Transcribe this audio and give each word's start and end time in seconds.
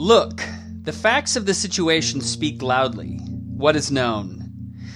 Look, 0.00 0.42
the 0.80 0.94
facts 0.94 1.36
of 1.36 1.44
the 1.44 1.52
situation 1.52 2.22
speak 2.22 2.62
loudly. 2.62 3.18
What 3.18 3.76
is 3.76 3.90
known? 3.90 4.50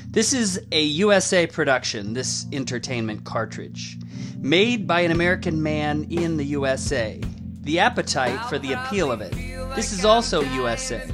This 0.08 0.32
is 0.32 0.58
a 0.72 0.82
USA 0.82 1.46
production, 1.46 2.14
this 2.14 2.46
entertainment 2.54 3.22
cartridge, 3.24 3.98
made 4.38 4.86
by 4.86 5.00
an 5.00 5.10
American 5.10 5.62
man 5.62 6.06
in 6.08 6.38
the 6.38 6.44
USA. 6.46 7.20
The 7.64 7.80
appetite 7.80 8.48
for 8.48 8.58
the 8.58 8.72
appeal 8.72 9.12
of 9.12 9.20
it. 9.20 9.32
This 9.76 9.92
is 9.92 10.06
also 10.06 10.40
USA. 10.40 11.06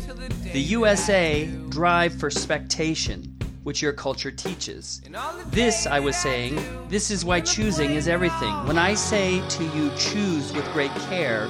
The 0.53 0.61
USA 0.61 1.47
drive 1.69 2.15
for 2.15 2.31
spectation, 2.31 3.37
which 3.65 3.83
your 3.83 3.93
culture 3.93 4.31
teaches. 4.31 5.03
This, 5.47 5.89
I 5.89 5.99
was 5.99 6.15
saying, 6.15 6.63
this 6.89 7.11
is 7.11 7.25
why 7.25 7.41
choosing 7.41 7.91
is 7.91 8.07
everything. 8.07 8.55
When 8.69 8.79
I 8.79 8.95
say 8.95 9.43
to 9.49 9.65
you, 9.65 9.91
choose 9.99 10.53
with 10.53 10.65
great 10.73 10.95
care, 11.09 11.49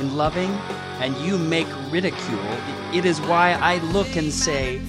in 0.00 0.16
loving, 0.16 0.50
and 1.00 1.16
you 1.18 1.38
make 1.38 1.68
ridicule, 1.90 2.56
it 2.92 3.04
is 3.04 3.20
why 3.20 3.52
I 3.52 3.76
look 3.92 4.16
and 4.16 4.32
say, 4.32 4.80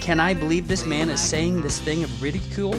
Can 0.00 0.20
I 0.20 0.34
believe 0.34 0.68
this 0.68 0.86
man 0.86 1.10
is 1.10 1.20
saying 1.20 1.62
this 1.62 1.80
thing 1.80 2.04
of 2.04 2.22
ridicule? 2.22 2.78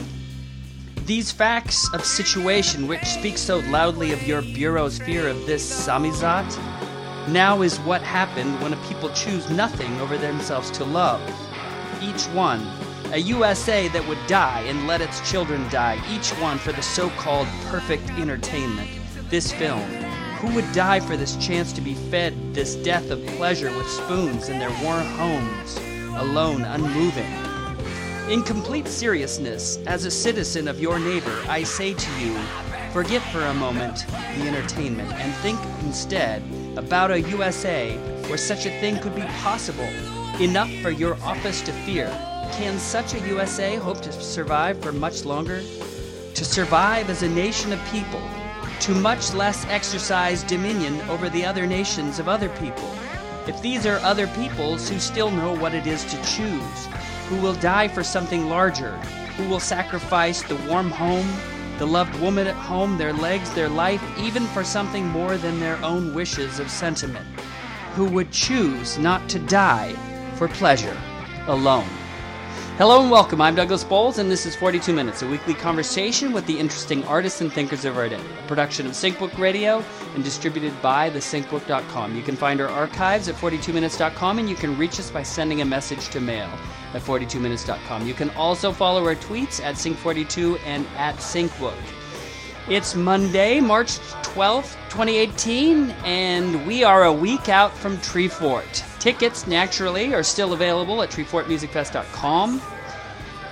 These 1.04 1.32
facts 1.32 1.92
of 1.92 2.04
situation, 2.04 2.86
which 2.86 3.04
speak 3.04 3.36
so 3.36 3.58
loudly 3.68 4.12
of 4.12 4.26
your 4.26 4.42
bureau's 4.42 4.98
fear 4.98 5.28
of 5.28 5.44
this 5.46 5.68
samizdat, 5.86 6.48
now 7.28 7.62
is 7.62 7.78
what 7.80 8.02
happened 8.02 8.60
when 8.62 8.72
a 8.72 8.88
people 8.88 9.10
choose 9.10 9.50
nothing 9.50 10.00
over 10.00 10.16
themselves 10.16 10.70
to 10.72 10.84
love. 10.84 11.20
Each 12.00 12.24
one, 12.28 12.66
a 13.12 13.18
USA 13.18 13.88
that 13.88 14.06
would 14.06 14.24
die 14.26 14.62
and 14.62 14.86
let 14.86 15.00
its 15.00 15.28
children 15.28 15.68
die, 15.68 16.00
each 16.08 16.30
one 16.40 16.58
for 16.58 16.72
the 16.72 16.82
so 16.82 17.10
called 17.10 17.48
perfect 17.66 18.08
entertainment, 18.10 18.88
this 19.30 19.52
film. 19.52 19.99
Who 20.40 20.54
would 20.54 20.72
die 20.72 21.00
for 21.00 21.18
this 21.18 21.36
chance 21.36 21.70
to 21.74 21.82
be 21.82 21.92
fed 21.92 22.34
this 22.54 22.74
death 22.74 23.10
of 23.10 23.24
pleasure 23.36 23.70
with 23.76 23.86
spoons 23.86 24.48
in 24.48 24.58
their 24.58 24.70
warm 24.82 25.04
homes, 25.04 25.76
alone, 26.16 26.62
unmoving? 26.62 27.30
In 28.32 28.42
complete 28.42 28.88
seriousness, 28.88 29.76
as 29.86 30.06
a 30.06 30.10
citizen 30.10 30.66
of 30.66 30.80
your 30.80 30.98
neighbor, 30.98 31.44
I 31.46 31.62
say 31.62 31.92
to 31.92 32.10
you, 32.18 32.34
forget 32.90 33.20
for 33.30 33.42
a 33.42 33.52
moment 33.52 34.06
the 34.08 34.48
entertainment 34.48 35.12
and 35.12 35.34
think 35.42 35.60
instead 35.82 36.42
about 36.78 37.10
a 37.10 37.20
USA 37.20 37.98
where 38.28 38.38
such 38.38 38.64
a 38.64 38.80
thing 38.80 38.98
could 39.00 39.14
be 39.14 39.26
possible. 39.42 39.90
Enough 40.40 40.72
for 40.80 40.90
your 40.90 41.22
office 41.22 41.60
to 41.60 41.72
fear. 41.84 42.08
Can 42.52 42.78
such 42.78 43.12
a 43.12 43.28
USA 43.28 43.76
hope 43.76 44.00
to 44.00 44.10
survive 44.10 44.80
for 44.80 44.90
much 44.90 45.26
longer? 45.26 45.60
To 46.32 46.44
survive 46.46 47.10
as 47.10 47.22
a 47.22 47.28
nation 47.28 47.74
of 47.74 47.84
people, 47.92 48.22
to 48.80 48.94
much 48.94 49.34
less 49.34 49.66
exercise 49.66 50.42
dominion 50.42 50.98
over 51.02 51.28
the 51.28 51.44
other 51.44 51.66
nations 51.66 52.18
of 52.18 52.28
other 52.28 52.48
people. 52.48 52.90
If 53.46 53.60
these 53.60 53.84
are 53.84 53.98
other 53.98 54.26
peoples 54.28 54.88
who 54.88 54.98
still 54.98 55.30
know 55.30 55.54
what 55.54 55.74
it 55.74 55.86
is 55.86 56.02
to 56.04 56.16
choose, 56.22 56.86
who 57.28 57.36
will 57.42 57.54
die 57.54 57.88
for 57.88 58.02
something 58.02 58.48
larger, 58.48 58.96
who 59.36 59.48
will 59.50 59.60
sacrifice 59.60 60.42
the 60.42 60.56
warm 60.66 60.90
home, 60.90 61.28
the 61.78 61.86
loved 61.86 62.18
woman 62.20 62.46
at 62.46 62.56
home, 62.56 62.96
their 62.96 63.12
legs, 63.12 63.52
their 63.52 63.68
life, 63.68 64.02
even 64.18 64.46
for 64.46 64.64
something 64.64 65.06
more 65.08 65.36
than 65.36 65.60
their 65.60 65.82
own 65.84 66.14
wishes 66.14 66.58
of 66.58 66.70
sentiment, 66.70 67.26
who 67.94 68.06
would 68.06 68.30
choose 68.30 68.98
not 68.98 69.28
to 69.28 69.38
die 69.40 69.92
for 70.36 70.48
pleasure 70.48 70.96
alone. 71.48 71.99
Hello 72.80 73.02
and 73.02 73.10
welcome. 73.10 73.42
I'm 73.42 73.54
Douglas 73.54 73.84
Bowles, 73.84 74.16
and 74.16 74.30
this 74.30 74.46
is 74.46 74.56
42 74.56 74.94
Minutes, 74.94 75.20
a 75.20 75.28
weekly 75.28 75.52
conversation 75.52 76.32
with 76.32 76.46
the 76.46 76.58
interesting 76.58 77.04
artists 77.04 77.42
and 77.42 77.52
thinkers 77.52 77.84
of 77.84 77.98
our 77.98 78.08
day. 78.08 78.18
A 78.18 78.48
production 78.48 78.86
of 78.86 78.92
SyncBook 78.92 79.36
Radio 79.36 79.84
and 80.14 80.24
distributed 80.24 80.72
by 80.80 81.10
thesyncbook.com. 81.10 82.16
You 82.16 82.22
can 82.22 82.36
find 82.36 82.58
our 82.58 82.70
archives 82.70 83.28
at 83.28 83.34
42minutes.com, 83.34 84.38
and 84.38 84.48
you 84.48 84.56
can 84.56 84.78
reach 84.78 84.98
us 84.98 85.10
by 85.10 85.22
sending 85.22 85.60
a 85.60 85.64
message 85.66 86.08
to 86.08 86.20
mail 86.20 86.48
at 86.94 87.02
42minutes.com. 87.02 88.06
You 88.06 88.14
can 88.14 88.30
also 88.30 88.72
follow 88.72 89.04
our 89.04 89.14
tweets 89.14 89.62
at 89.62 89.74
Sync42 89.74 90.58
and 90.64 90.86
at 90.96 91.16
SyncBook. 91.16 91.76
It's 92.70 92.94
Monday, 92.94 93.60
March 93.60 93.98
12th, 94.22 94.76
2018, 94.88 95.90
and 96.06 96.66
we 96.66 96.82
are 96.82 97.04
a 97.04 97.12
week 97.12 97.50
out 97.50 97.74
from 97.74 97.98
Treefort. 97.98 98.89
Tickets, 99.00 99.46
naturally, 99.46 100.12
are 100.12 100.22
still 100.22 100.52
available 100.52 101.02
at 101.02 101.10
treefortmusicfest.com. 101.10 102.60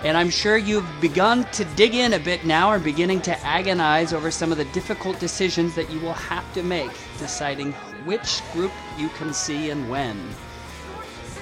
And 0.05 0.17
I'm 0.17 0.29
sure 0.29 0.59
you've 0.59 0.87
begun 1.01 1.45
to 1.53 1.65
dig 1.75 1.95
in 1.95 2.13
a 2.13 2.19
bit 2.21 2.45
now 2.45 2.73
and 2.73 2.85
beginning 2.85 3.23
to 3.23 3.47
agonize 3.47 4.13
over 4.13 4.31
some 4.31 4.53
of 4.53 4.59
the 4.59 4.67
difficult 4.67 5.19
decisions 5.19 5.75
that 5.75 5.91
you 5.91 6.01
will 6.01 6.13
have 6.13 6.53
to 6.53 6.63
make, 6.63 6.91
deciding 7.19 7.73
which 8.05 8.43
group 8.53 8.71
you 8.99 9.09
can 9.09 9.33
see 9.33 9.71
and 9.71 9.89
when. 9.89 10.21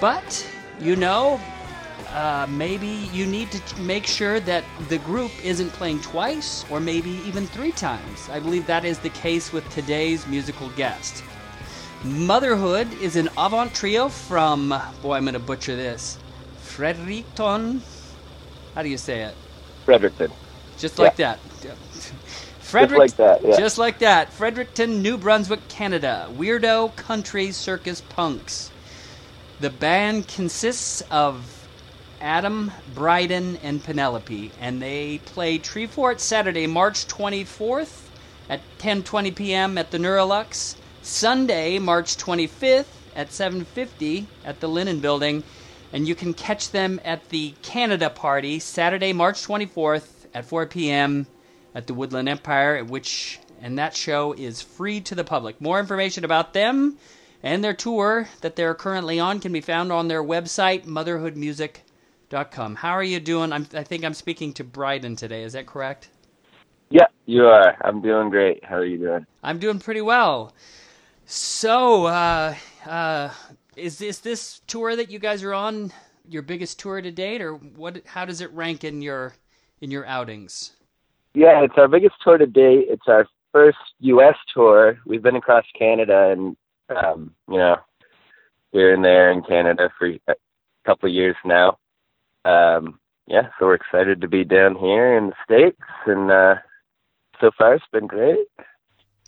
But, 0.00 0.46
you 0.80 0.94
know, 0.94 1.40
uh, 2.10 2.46
maybe 2.48 3.08
you 3.12 3.26
need 3.26 3.50
to 3.50 3.80
make 3.80 4.06
sure 4.06 4.38
that 4.40 4.62
the 4.88 4.98
group 4.98 5.32
isn't 5.44 5.70
playing 5.70 6.00
twice 6.00 6.64
or 6.70 6.78
maybe 6.78 7.20
even 7.26 7.44
three 7.48 7.72
times. 7.72 8.30
I 8.30 8.38
believe 8.38 8.66
that 8.68 8.84
is 8.84 9.00
the 9.00 9.10
case 9.10 9.52
with 9.52 9.68
today's 9.70 10.28
musical 10.28 10.70
guest. 10.70 11.24
Motherhood 12.06 12.92
is 12.94 13.16
an 13.16 13.28
avant 13.36 13.74
trio 13.74 14.08
from, 14.08 14.68
boy, 15.02 15.16
I'm 15.16 15.24
going 15.24 15.34
to 15.34 15.40
butcher 15.40 15.74
this, 15.74 16.20
Fredericton. 16.54 17.82
How 18.74 18.82
do 18.82 18.88
you 18.88 18.96
say 18.96 19.22
it? 19.24 19.36
Fredericton. 19.84 20.32
Just 20.76 20.98
like 20.98 21.18
Yeah. 21.18 21.38
that. 21.60 21.78
Frederick, 22.60 22.98
like 22.98 23.16
that, 23.16 23.40
yeah. 23.44 23.56
Just 23.56 23.76
like 23.78 23.98
that. 24.00 24.32
Fredericton, 24.32 25.02
New 25.02 25.18
Brunswick, 25.18 25.68
Canada. 25.68 26.28
Weirdo 26.30 26.94
country 26.96 27.50
circus 27.52 28.00
punks. 28.00 28.72
The 29.58 29.70
band 29.70 30.28
consists 30.28 31.00
of 31.10 31.68
Adam, 32.20 32.72
Brydon, 32.86 33.56
and 33.56 33.82
Penelope, 33.84 34.54
and 34.58 34.80
they 34.82 35.18
play 35.18 35.58
Treefort 35.58 36.20
Saturday, 36.20 36.66
March 36.68 37.06
24th 37.08 38.12
at 38.48 38.78
10:20 38.78 39.34
p.m. 39.34 39.78
at 39.78 39.90
the 39.90 39.98
Neurolux. 39.98 40.76
Sunday, 41.06 41.78
March 41.78 42.16
25th 42.16 42.86
at 43.14 43.30
7:50 43.30 44.26
at 44.44 44.58
the 44.58 44.68
Linen 44.68 44.98
Building, 44.98 45.44
and 45.92 46.06
you 46.08 46.16
can 46.16 46.34
catch 46.34 46.72
them 46.72 47.00
at 47.04 47.28
the 47.28 47.54
Canada 47.62 48.10
Party 48.10 48.58
Saturday, 48.58 49.12
March 49.12 49.40
24th 49.46 50.26
at 50.34 50.44
4 50.44 50.66
p.m. 50.66 51.28
at 51.76 51.86
the 51.86 51.94
Woodland 51.94 52.28
Empire, 52.28 52.82
which 52.84 53.38
and 53.62 53.78
that 53.78 53.94
show 53.94 54.32
is 54.32 54.60
free 54.60 55.00
to 55.02 55.14
the 55.14 55.22
public. 55.22 55.60
More 55.60 55.78
information 55.78 56.24
about 56.24 56.52
them 56.52 56.98
and 57.40 57.62
their 57.62 57.72
tour 57.72 58.28
that 58.40 58.56
they're 58.56 58.74
currently 58.74 59.20
on 59.20 59.38
can 59.38 59.52
be 59.52 59.60
found 59.60 59.92
on 59.92 60.08
their 60.08 60.24
website 60.24 60.86
motherhoodmusic.com. 60.86 62.74
How 62.74 62.90
are 62.90 63.04
you 63.04 63.20
doing? 63.20 63.52
I'm, 63.52 63.68
I 63.72 63.84
think 63.84 64.04
I'm 64.04 64.12
speaking 64.12 64.52
to 64.54 64.64
Brydon 64.64 65.14
today. 65.14 65.44
Is 65.44 65.52
that 65.52 65.66
correct? 65.66 66.08
Yeah, 66.90 67.06
you 67.26 67.46
are. 67.46 67.76
I'm 67.80 68.00
doing 68.00 68.28
great. 68.28 68.64
How 68.64 68.76
are 68.78 68.84
you 68.84 68.98
doing? 68.98 69.26
I'm 69.44 69.60
doing 69.60 69.78
pretty 69.78 70.02
well. 70.02 70.52
So, 71.28 72.06
uh, 72.06 72.54
uh, 72.86 73.30
is 73.74 73.98
this 73.98 74.20
this 74.20 74.60
tour 74.68 74.94
that 74.94 75.10
you 75.10 75.18
guys 75.18 75.42
are 75.42 75.52
on 75.52 75.92
your 76.28 76.42
biggest 76.42 76.78
tour 76.78 77.02
to 77.02 77.10
date, 77.10 77.42
or 77.42 77.54
what? 77.54 78.02
How 78.06 78.24
does 78.24 78.40
it 78.40 78.52
rank 78.52 78.84
in 78.84 79.02
your 79.02 79.34
in 79.80 79.90
your 79.90 80.06
outings? 80.06 80.72
Yeah, 81.34 81.64
it's 81.64 81.74
our 81.76 81.88
biggest 81.88 82.14
tour 82.22 82.38
to 82.38 82.46
date. 82.46 82.86
It's 82.88 83.08
our 83.08 83.26
first 83.52 83.76
U.S. 84.00 84.36
tour. 84.54 84.98
We've 85.04 85.22
been 85.22 85.34
across 85.34 85.64
Canada 85.76 86.30
and, 86.30 86.56
um, 86.96 87.34
you 87.48 87.58
know, 87.58 87.76
here 88.70 88.94
and 88.94 89.04
there 89.04 89.32
in 89.32 89.42
Canada 89.42 89.90
for 89.98 90.06
a 90.06 90.34
couple 90.86 91.08
of 91.08 91.14
years 91.14 91.36
now. 91.44 91.76
Um, 92.44 93.00
yeah, 93.26 93.48
so 93.58 93.66
we're 93.66 93.74
excited 93.74 94.20
to 94.20 94.28
be 94.28 94.44
down 94.44 94.76
here 94.76 95.18
in 95.18 95.26
the 95.26 95.34
States, 95.44 95.80
and 96.06 96.30
uh, 96.30 96.54
so 97.40 97.50
far 97.58 97.74
it's 97.74 97.84
been 97.92 98.06
great. 98.06 98.46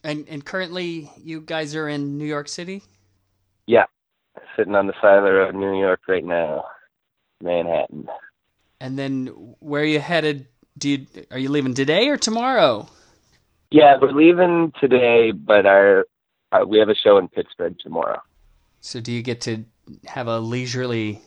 And 0.04 0.26
and 0.28 0.44
currently, 0.44 1.10
you 1.16 1.40
guys 1.40 1.74
are 1.74 1.88
in 1.88 2.18
New 2.18 2.24
York 2.24 2.48
City. 2.48 2.82
Yeah, 3.66 3.86
sitting 4.56 4.74
on 4.74 4.86
the 4.86 4.94
side 5.00 5.18
of 5.18 5.24
the 5.24 5.32
road 5.32 5.54
in 5.54 5.60
New 5.60 5.78
York 5.78 6.00
right 6.08 6.24
now, 6.24 6.64
Manhattan. 7.42 8.08
And 8.80 8.98
then, 8.98 9.26
where 9.58 9.82
are 9.82 9.86
you 9.86 10.00
headed? 10.00 10.46
Do 10.76 10.90
you 10.90 11.06
are 11.30 11.38
you 11.38 11.48
leaving 11.48 11.74
today 11.74 12.08
or 12.08 12.16
tomorrow? 12.16 12.88
Yeah, 13.70 13.96
we're 14.00 14.12
leaving 14.12 14.72
today, 14.80 15.32
but 15.32 15.66
our 15.66 16.06
uh, 16.52 16.64
we 16.66 16.78
have 16.78 16.88
a 16.88 16.94
show 16.94 17.18
in 17.18 17.28
Pittsburgh 17.28 17.76
tomorrow. 17.78 18.22
So, 18.80 19.00
do 19.00 19.12
you 19.12 19.22
get 19.22 19.40
to 19.42 19.64
have 20.06 20.28
a 20.28 20.38
leisurely 20.38 21.20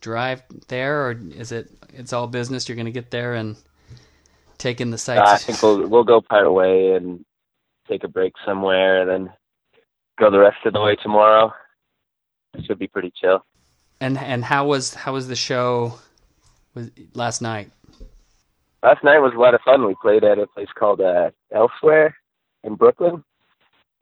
drive 0.00 0.42
there, 0.68 1.06
or 1.06 1.20
is 1.36 1.52
it 1.52 1.70
it's 1.92 2.12
all 2.12 2.26
business? 2.26 2.68
You're 2.68 2.76
going 2.76 2.86
to 2.86 2.92
get 2.92 3.10
there 3.10 3.34
and 3.34 3.56
take 4.58 4.80
in 4.80 4.90
the 4.90 4.98
Uh, 5.08 5.22
I 5.22 5.36
think 5.36 5.62
we'll 5.62 5.86
we'll 5.86 6.04
go 6.04 6.20
part 6.20 6.50
way 6.52 6.92
and 6.92 7.24
take 7.88 8.04
a 8.04 8.08
break 8.08 8.32
somewhere, 8.46 9.00
and 9.02 9.10
then 9.10 9.32
go 10.18 10.30
the 10.30 10.38
rest 10.38 10.58
of 10.64 10.72
the 10.72 10.80
way 10.80 10.96
tomorrow. 10.96 11.52
It 12.54 12.64
should 12.66 12.78
be 12.78 12.86
pretty 12.88 13.12
chill. 13.20 13.44
and 14.00 14.16
and 14.18 14.44
how 14.44 14.66
was 14.66 14.94
how 14.94 15.12
was 15.12 15.28
the 15.28 15.36
show? 15.36 15.98
Was 16.74 16.90
last 17.14 17.40
night? 17.42 17.70
Last 18.82 19.02
night 19.02 19.18
was 19.18 19.32
a 19.34 19.38
lot 19.40 19.54
of 19.54 19.60
fun. 19.62 19.86
We 19.86 19.94
played 20.02 20.24
at 20.24 20.38
a 20.38 20.46
place 20.46 20.68
called 20.74 21.00
uh, 21.00 21.30
Elsewhere 21.52 22.16
in 22.62 22.74
Brooklyn, 22.74 23.24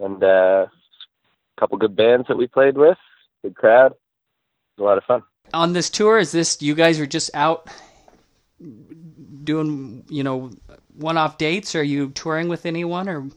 and 0.00 0.22
uh, 0.22 0.66
a 0.66 1.60
couple 1.60 1.78
good 1.78 1.94
bands 1.96 2.26
that 2.28 2.36
we 2.36 2.46
played 2.46 2.76
with. 2.76 2.98
good 3.42 3.54
crowd. 3.54 3.92
It 3.92 4.80
was 4.80 4.84
a 4.84 4.88
lot 4.88 4.98
of 4.98 5.04
fun. 5.04 5.22
On 5.54 5.72
this 5.72 5.88
tour, 5.90 6.18
is 6.18 6.32
this 6.32 6.60
you 6.62 6.74
guys 6.74 6.98
are 6.98 7.06
just 7.06 7.30
out 7.34 7.68
doing 9.44 10.04
you 10.08 10.22
know 10.22 10.50
one-off 10.96 11.38
dates? 11.38 11.74
Or 11.74 11.80
are 11.80 11.82
you 11.82 12.10
touring 12.10 12.48
with 12.48 12.66
anyone 12.66 13.08
or? 13.08 13.28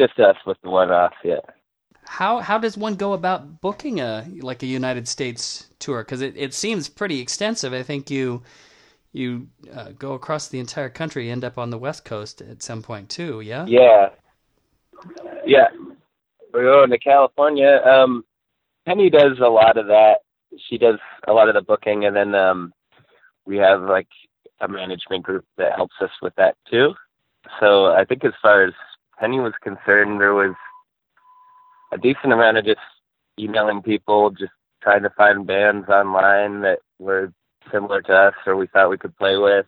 Just 0.00 0.18
us 0.18 0.36
with 0.46 0.56
the 0.62 0.70
one-off, 0.70 1.12
yeah. 1.22 1.40
How 2.06 2.38
how 2.38 2.56
does 2.56 2.78
one 2.78 2.94
go 2.94 3.12
about 3.12 3.60
booking 3.60 4.00
a 4.00 4.26
like 4.40 4.62
a 4.62 4.66
United 4.66 5.06
States 5.06 5.68
tour? 5.78 6.02
Because 6.02 6.22
it, 6.22 6.34
it 6.38 6.54
seems 6.54 6.88
pretty 6.88 7.20
extensive. 7.20 7.74
I 7.74 7.82
think 7.82 8.10
you 8.10 8.42
you 9.12 9.48
uh, 9.74 9.90
go 9.98 10.14
across 10.14 10.48
the 10.48 10.58
entire 10.58 10.88
country, 10.88 11.30
end 11.30 11.44
up 11.44 11.58
on 11.58 11.68
the 11.68 11.76
West 11.76 12.06
Coast 12.06 12.40
at 12.40 12.62
some 12.62 12.80
point 12.80 13.10
too. 13.10 13.42
Yeah. 13.42 13.66
Yeah. 13.66 14.08
Yeah. 15.44 15.68
We're 16.54 16.64
going 16.64 16.90
to 16.90 16.98
California. 16.98 17.82
Um, 17.84 18.24
Penny 18.86 19.10
does 19.10 19.38
a 19.38 19.48
lot 19.50 19.76
of 19.76 19.86
that. 19.88 20.20
She 20.68 20.78
does 20.78 20.98
a 21.28 21.32
lot 21.32 21.48
of 21.48 21.54
the 21.54 21.60
booking, 21.60 22.06
and 22.06 22.16
then 22.16 22.34
um, 22.34 22.72
we 23.44 23.58
have 23.58 23.82
like 23.82 24.08
a 24.62 24.66
management 24.66 25.24
group 25.24 25.44
that 25.58 25.76
helps 25.76 25.94
us 26.00 26.10
with 26.22 26.34
that 26.36 26.56
too. 26.70 26.94
So 27.60 27.86
I 27.86 28.04
think 28.06 28.24
as 28.24 28.32
far 28.40 28.64
as 28.64 28.72
Penny 29.20 29.38
was 29.38 29.52
concerned, 29.62 30.18
there 30.18 30.32
was 30.32 30.54
a 31.92 31.98
decent 31.98 32.32
amount 32.32 32.56
of 32.56 32.64
just 32.64 32.80
emailing 33.38 33.82
people, 33.82 34.30
just 34.30 34.52
trying 34.82 35.02
to 35.02 35.10
find 35.10 35.46
bands 35.46 35.88
online 35.90 36.62
that 36.62 36.78
were 36.98 37.30
similar 37.70 38.00
to 38.00 38.12
us 38.12 38.34
or 38.46 38.56
we 38.56 38.66
thought 38.66 38.88
we 38.88 38.96
could 38.96 39.16
play 39.18 39.36
with. 39.36 39.66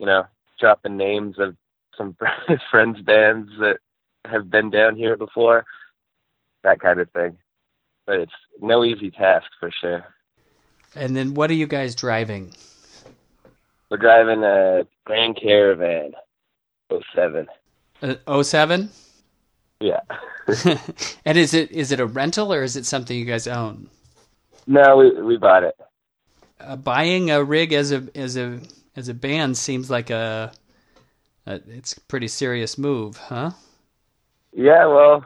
You 0.00 0.06
know, 0.06 0.24
dropping 0.58 0.96
names 0.96 1.36
of 1.38 1.56
some 1.96 2.16
friends' 2.70 3.00
bands 3.00 3.50
that 3.60 3.78
have 4.24 4.50
been 4.50 4.70
down 4.70 4.96
here 4.96 5.16
before, 5.16 5.64
that 6.64 6.80
kind 6.80 6.98
of 6.98 7.10
thing. 7.12 7.38
But 8.06 8.20
it's 8.20 8.32
no 8.60 8.84
easy 8.84 9.10
task 9.10 9.46
for 9.60 9.70
sure. 9.80 10.04
And 10.96 11.16
then 11.16 11.34
what 11.34 11.50
are 11.50 11.54
you 11.54 11.66
guys 11.66 11.94
driving? 11.94 12.52
We're 13.90 13.98
driving 13.98 14.42
a 14.42 14.86
Grand 15.04 15.38
Caravan 15.40 16.12
07. 17.14 17.46
Uh, 18.02 18.42
07? 18.42 18.90
Yeah. 19.80 20.00
and 21.24 21.36
is 21.36 21.52
it 21.52 21.70
is 21.70 21.92
it 21.92 22.00
a 22.00 22.06
rental 22.06 22.52
or 22.52 22.62
is 22.62 22.76
it 22.76 22.86
something 22.86 23.16
you 23.16 23.26
guys 23.26 23.46
own? 23.46 23.88
No, 24.66 24.96
we 24.96 25.20
we 25.20 25.36
bought 25.36 25.62
it. 25.62 25.76
Uh, 26.60 26.76
buying 26.76 27.30
a 27.30 27.42
rig 27.44 27.72
as 27.72 27.92
a 27.92 28.08
as 28.14 28.36
a 28.36 28.60
as 28.96 29.08
a 29.08 29.14
band 29.14 29.56
seems 29.56 29.90
like 29.90 30.10
a, 30.10 30.52
a 31.46 31.60
it's 31.68 31.96
a 31.96 32.00
pretty 32.02 32.28
serious 32.28 32.78
move, 32.78 33.16
huh? 33.16 33.50
Yeah, 34.52 34.86
well, 34.86 35.24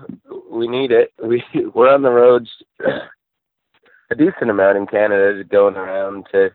we 0.50 0.68
need 0.68 0.90
it. 0.90 1.12
We 1.22 1.42
we're 1.74 1.92
on 1.92 2.02
the 2.02 2.10
roads 2.10 2.50
a 2.80 4.14
decent 4.14 4.50
amount 4.50 4.76
in 4.76 4.86
Canada, 4.86 5.42
going 5.44 5.76
around 5.76 6.26
to 6.32 6.50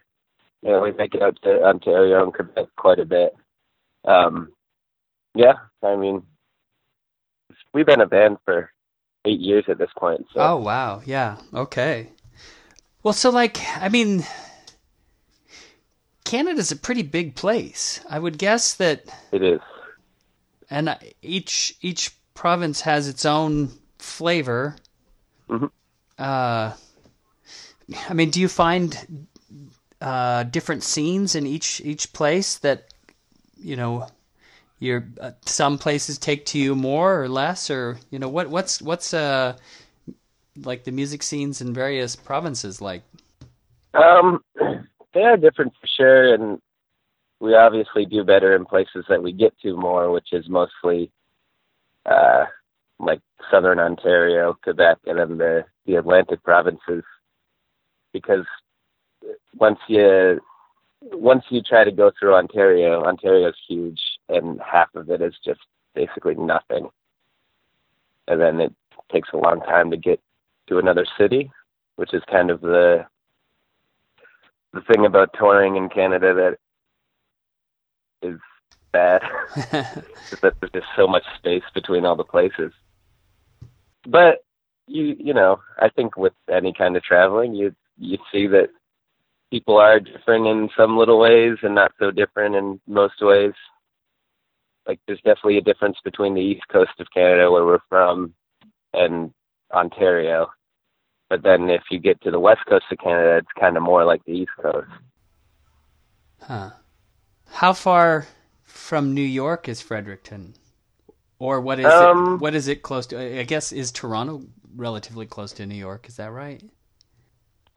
you 0.62 0.72
know 0.72 0.82
we 0.82 0.92
make 0.92 1.16
it 1.16 1.22
out 1.22 1.38
to 1.44 1.64
Ontario 1.64 2.24
and 2.24 2.34
Quebec 2.34 2.68
quite 2.76 3.00
a 3.00 3.06
bit. 3.06 3.34
Um, 4.06 4.52
yeah, 5.38 5.54
I 5.84 5.96
mean, 5.96 6.24
we've 7.74 7.86
been 7.86 8.02
a 8.02 8.08
band 8.08 8.38
for 8.44 8.72
eight 9.26 9.40
years 9.40 9.66
at 9.68 9.78
this 9.78 9.92
point. 9.98 10.26
So. 10.34 10.40
Oh 10.40 10.58
wow, 10.58 11.02
yeah, 11.06 11.38
okay. 11.54 12.10
Well, 13.04 13.14
so 13.14 13.30
like, 13.30 13.60
I 13.78 13.90
mean, 13.90 14.26
Canada's 16.26 16.72
a 16.72 16.76
pretty 16.76 17.04
big 17.04 17.36
place. 17.36 18.02
I 18.10 18.20
would 18.20 18.38
guess 18.38 18.74
that 18.76 19.06
it 19.32 19.44
is, 19.44 19.62
and 20.70 20.98
each 21.22 21.78
each 21.82 22.12
province 22.34 22.82
has 22.82 23.08
its 23.08 23.26
own 23.26 23.72
flavor. 24.00 24.76
Mm-hmm. 25.50 25.68
Uh, 26.18 26.74
I 28.10 28.14
mean, 28.14 28.32
do 28.32 28.42
you 28.42 28.48
find 28.48 29.28
uh, 30.02 30.44
different 30.44 30.84
scenes 30.84 31.36
in 31.36 31.46
each 31.46 31.80
each 31.82 32.12
place 32.12 32.58
that 32.58 32.94
you 33.58 33.76
know 33.76 34.08
your 34.80 35.08
uh, 35.20 35.32
some 35.46 35.78
places 35.78 36.18
take 36.18 36.46
to 36.48 36.60
you 36.60 36.76
more 36.76 37.22
or 37.22 37.30
less 37.30 37.70
or 37.70 37.98
you 38.12 38.20
know 38.20 38.30
what 38.30 38.50
what's 38.50 38.82
what's 38.82 39.14
uh 39.14 39.56
like 40.64 40.84
the 40.84 40.92
music 40.92 41.24
scenes 41.24 41.62
in 41.62 41.74
various 41.74 42.16
provinces 42.16 42.82
like? 42.82 43.04
Um 43.94 44.44
they 45.14 45.22
are 45.22 45.38
different 45.38 45.74
for 45.80 45.88
sure 45.88 46.34
and 46.34 46.62
we 47.40 47.56
obviously 47.56 48.06
do 48.06 48.24
better 48.24 48.56
in 48.56 48.66
places 48.66 49.06
that 49.10 49.22
we 49.22 49.32
get 49.32 49.58
to 49.62 49.76
more 49.76 50.12
which 50.12 50.32
is 50.32 50.48
mostly 50.50 51.12
uh 52.06 52.46
like 53.00 53.22
southern 53.52 53.80
ontario 53.80 54.58
quebec 54.64 54.98
and 55.06 55.20
then 55.20 55.38
the 55.38 55.66
the 55.88 55.96
atlantic 55.96 56.44
provinces. 56.44 57.04
Because 58.14 58.46
once 59.56 59.80
you 59.88 60.40
once 61.02 61.44
you 61.50 61.62
try 61.62 61.84
to 61.84 61.92
go 61.92 62.12
through 62.20 62.36
ontario 62.36 63.04
ontario's 63.04 63.56
huge 63.68 64.02
and 64.30 64.60
half 64.62 64.94
of 64.96 65.10
it 65.10 65.22
is 65.22 65.34
just 65.44 65.62
basically 65.96 66.36
nothing. 66.36 66.90
And 68.28 68.42
then 68.42 68.60
it 68.60 68.74
takes 69.12 69.30
a 69.34 69.38
long 69.38 69.62
time 69.62 69.92
to 69.92 69.98
get 69.98 70.20
to 70.68 70.78
another 70.78 71.06
city, 71.18 71.52
which 71.96 72.14
is 72.14 72.22
kind 72.30 72.52
of 72.52 72.62
the 72.62 73.06
the 74.74 74.82
thing 74.82 75.06
about 75.06 75.34
touring 75.38 75.78
in 75.78 75.90
Canada 75.90 76.34
that 76.34 76.58
is 78.28 78.40
bad. 78.92 79.22
is 79.56 80.40
that 80.42 80.54
there's 80.60 80.72
just 80.74 80.88
so 80.96 81.08
much 81.08 81.24
space 81.38 81.64
between 81.74 82.06
all 82.06 82.16
the 82.16 82.24
places. 82.24 82.74
But 84.06 84.44
you 84.88 85.16
you 85.20 85.34
know, 85.34 85.62
I 85.80 85.90
think 85.90 86.18
with 86.18 86.34
any 86.52 86.74
kind 86.74 86.96
of 86.98 87.04
traveling 87.04 87.56
you 87.56 87.74
you 87.98 88.18
see 88.32 88.48
that 88.48 88.70
people 89.50 89.78
are 89.78 90.00
different 90.00 90.46
in 90.48 90.70
some 90.78 90.98
little 90.98 91.20
ways 91.20 91.58
and 91.64 91.76
not 91.76 91.94
so 92.00 92.12
different 92.12 92.56
in 92.56 92.80
most 92.88 93.22
ways 93.22 93.54
like 94.88 95.00
there's 95.06 95.20
definitely 95.20 95.58
a 95.58 95.62
difference 95.62 95.98
between 96.04 96.34
the 96.34 96.42
east 96.42 96.64
coast 96.70 96.92
of 97.00 97.08
Canada 97.14 97.52
where 97.52 97.66
we're 97.66 97.80
from 97.90 98.34
and 98.94 99.34
Ontario. 99.72 100.48
But 101.30 101.44
then 101.44 101.70
if 101.70 101.84
you 101.92 102.00
get 102.00 102.22
to 102.22 102.32
the 102.32 102.40
west 102.40 102.62
coast 102.68 102.86
of 102.90 102.98
Canada, 103.00 103.38
it's 103.38 103.60
kind 103.60 103.76
of 103.76 103.84
more 103.84 104.06
like 104.06 104.24
the 104.26 104.32
east 104.32 104.52
coast. 104.62 104.88
Huh. 106.42 106.70
How 107.50 107.74
far 107.74 108.28
from 108.64 109.14
New 109.14 109.22
York 109.22 109.68
is 109.68 109.82
Fredericton? 109.82 110.54
Or 111.40 111.60
what 111.60 111.80
is 111.80 111.86
um, 111.86 112.36
it? 112.36 112.38
What 112.38 112.56
is 112.56 112.68
it 112.68 112.82
close 112.82 113.08
to? 113.08 113.40
I 113.40 113.44
guess 113.44 113.72
is 113.72 113.92
Toronto 113.92 114.44
relatively 114.76 115.26
close 115.26 115.52
to 115.54 115.66
New 115.66 115.76
York? 115.76 116.08
Is 116.08 116.16
that 116.16 116.32
right? 116.32 116.64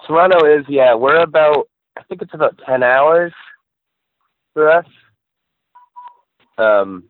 Toronto 0.07 0.47
is 0.47 0.65
yeah. 0.69 0.95
We're 0.95 1.21
about 1.21 1.69
I 1.99 2.03
think 2.05 2.23
it's 2.23 2.33
about 2.33 2.59
ten 2.65 2.83
hours 2.83 3.33
for 4.55 4.71
us 4.71 4.87
um, 6.61 7.05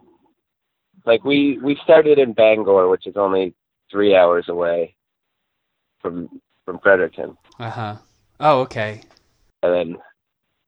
like 1.07 1.25
we 1.25 1.59
we 1.59 1.76
started 1.83 2.19
in 2.19 2.33
Bangor, 2.33 2.88
which 2.88 3.07
is 3.07 3.16
only 3.16 3.54
three 3.90 4.14
hours 4.14 4.49
away 4.49 4.95
from 6.00 6.40
from 6.64 6.78
Fredericton. 6.80 7.37
Uh 7.59 7.71
huh. 7.71 7.97
Oh, 8.38 8.61
okay. 8.61 9.02
And 9.62 9.75
then 9.75 9.97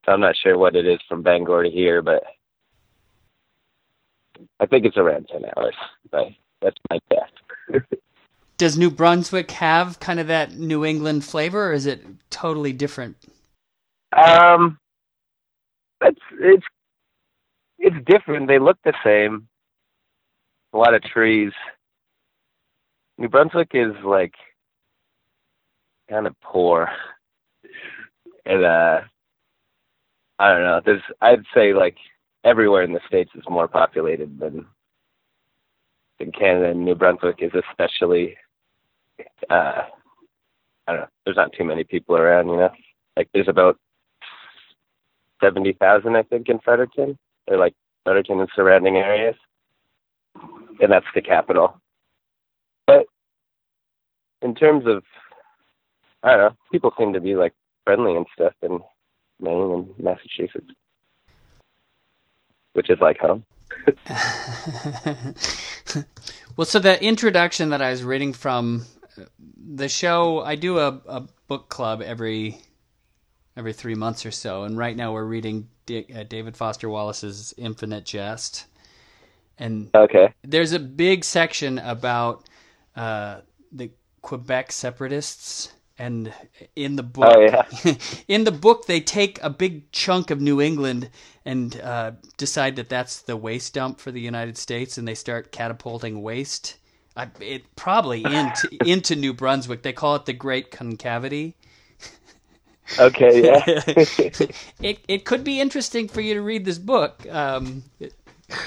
I'm 0.07 0.21
not 0.21 0.37
sure 0.37 0.59
what 0.59 0.77
it 0.77 0.87
is 0.87 0.99
from 1.09 1.23
Bangor 1.23 1.65
to 1.65 1.71
here, 1.71 2.03
but 2.03 2.23
I 4.61 4.67
think 4.67 4.85
it's 4.85 4.97
around 4.97 5.29
ten 5.33 5.45
hours. 5.57 5.75
But 6.11 6.29
that's 6.61 6.79
my 6.91 6.99
guess. 7.11 7.83
Does 8.59 8.79
New 8.79 8.91
Brunswick 8.91 9.51
have 9.53 9.99
kind 9.99 10.21
of 10.21 10.29
that 10.29 10.53
New 10.53 10.85
England 10.85 11.25
flavor, 11.25 11.71
or 11.71 11.73
is 11.73 11.87
it 11.87 12.05
totally 12.31 12.73
different? 12.73 13.17
Um, 14.13 14.79
it's 16.01 16.21
it's 16.41 16.67
it's 17.83 17.97
different. 18.07 18.47
They 18.47 18.61
look 18.61 18.79
the 18.85 18.95
same. 19.05 19.49
A 20.73 20.79
lot 20.79 20.95
of 20.95 21.03
trees. 21.03 21.53
New 23.19 23.29
Brunswick 23.29 23.73
is 23.75 23.93
like 24.05 24.35
kind 26.09 26.27
of 26.27 26.35
poor, 26.41 26.89
and 28.47 28.65
uh, 28.65 29.01
I 30.39 30.53
don't 30.53 30.63
know. 30.63 30.81
There's, 30.85 31.03
I'd 31.21 31.45
say 31.55 31.75
like 31.75 31.97
everywhere 32.45 32.83
in 32.83 32.93
the 32.93 33.01
states 33.07 33.31
is 33.35 33.43
more 33.51 33.69
populated 33.69 34.39
than 34.39 34.65
than 36.19 36.33
Canada. 36.33 36.71
And 36.71 36.85
New 36.85 36.95
Brunswick 36.95 37.41
is 37.41 37.53
especially. 37.69 38.37
Uh, 39.51 39.83
I 40.87 40.93
don't 40.93 41.01
know. 41.01 41.09
There's 41.25 41.37
not 41.37 41.53
too 41.53 41.65
many 41.65 41.85
people 41.85 42.17
around, 42.17 42.49
you 42.49 42.57
know. 42.57 42.71
Like 43.17 43.29
there's 43.35 43.49
about 43.49 43.77
seventy 45.43 45.75
thousand, 45.75 46.17
I 46.17 46.23
think, 46.23 46.49
in 46.49 46.61
Fredericton 46.61 47.19
or 47.49 47.57
like 47.57 47.75
Fredericton 48.05 48.41
and 48.41 48.49
surrounding 48.55 48.97
areas, 48.97 49.37
and 50.81 50.91
that's 50.91 51.07
the 51.15 51.23
capital. 51.23 51.81
But 52.87 53.07
in 54.41 54.55
terms 54.55 54.85
of, 54.87 55.05
I 56.23 56.31
don't 56.33 56.39
know, 56.39 56.57
people 56.71 56.93
seem 56.99 57.13
to 57.13 57.21
be 57.21 57.35
like 57.35 57.53
friendly 57.85 58.17
and 58.17 58.27
stuff 58.35 58.55
in 58.63 58.81
Maine 59.41 59.73
and 59.73 59.89
Massachusetts, 59.99 60.71
which 62.73 62.91
is 62.91 62.99
like 63.01 63.19
home. 63.19 63.45
well, 66.57 66.67
so 66.67 66.79
the 66.79 67.03
introduction 67.03 67.71
that 67.71 67.81
I 67.83 67.91
was 67.91 68.05
reading 68.05 68.33
from 68.33 68.85
uh, 69.19 69.25
the 69.57 69.89
show 69.89 70.41
I 70.41 70.57
do 70.57 70.79
a, 70.79 71.01
a 71.07 71.27
book 71.49 71.69
club 71.69 72.03
every 72.03 72.59
every 73.57 73.73
three 73.73 73.95
months 73.95 74.27
or 74.27 74.31
so, 74.31 74.65
and 74.65 74.77
right 74.77 74.97
now 74.97 75.13
we're 75.13 75.25
reading 75.25 75.69
D- 75.87 76.07
uh, 76.15 76.23
David 76.25 76.57
Foster 76.57 76.89
Wallace's 76.89 77.55
Infinite 77.57 78.05
Jest, 78.05 78.67
and 79.59 79.91
Okay. 79.95 80.33
there's 80.43 80.73
a 80.73 80.79
big 80.79 81.25
section 81.25 81.79
about 81.79 82.49
uh, 82.97 83.41
the 83.71 83.91
Quebec 84.23 84.73
separatists, 84.73 85.73
and 85.99 86.33
in 86.77 86.97
the 86.97 87.03
book, 87.03 87.35
Oh, 87.35 87.41
yeah. 87.41 87.65
in 88.29 88.45
the 88.45 88.53
book, 88.53 88.87
they 88.87 89.01
take 89.01 89.43
a 89.43 89.51
big 89.51 89.91
chunk 89.93 90.31
of 90.31 90.41
New 90.41 90.61
England 90.61 91.11
and 91.45 91.81
uh, 91.81 92.13
decide 92.37 92.77
that 92.77 92.89
that's 92.89 93.21
the 93.23 93.37
waste 93.37 93.75
dump 93.75 94.01
for 94.01 94.11
the 94.11 94.21
United 94.21 94.57
States, 94.57 94.97
and 94.99 95.07
they 95.07 95.15
start 95.15 95.53
catapulting 95.53 96.23
waste. 96.23 96.77
I, 97.17 97.29
it 97.41 97.65
probably 97.77 98.23
into 98.35 98.69
into 98.89 99.17
New 99.17 99.35
Brunswick. 99.35 99.83
They 99.83 99.93
call 99.93 100.17
it 100.17 100.25
the 100.27 100.33
Great 100.33 100.71
Concavity. 100.71 101.57
Okay. 102.99 103.45
Yeah. 103.45 103.63
it 104.83 104.99
it 105.09 105.25
could 105.25 105.45
be 105.45 105.61
interesting 105.61 106.09
for 106.09 106.21
you 106.21 106.35
to 106.35 106.43
read 106.43 106.65
this 106.65 106.79
book. 106.79 107.27
Um, 107.31 107.85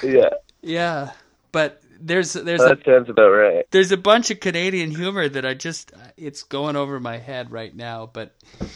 yeah. 0.02 0.30
yeah, 0.62 1.12
but 1.52 1.82
there's 2.00 2.34
there's 2.34 2.60
Well, 2.60 2.72
a 2.72 2.76
that 2.76 2.86
sounds 2.86 3.10
about 3.10 3.30
right. 3.30 3.66
there's 3.72 3.92
a 3.92 3.98
bunch 3.98 4.32
of 4.32 4.40
Canadian 4.40 4.92
humor 4.92 5.30
that 5.30 5.46
I 5.46 5.54
just 5.54 5.92
it's 6.18 6.44
going 6.44 6.76
over 6.76 7.00
my 7.00 7.18
head 7.18 7.52
right 7.52 7.76
now. 7.76 8.10
But 8.12 8.36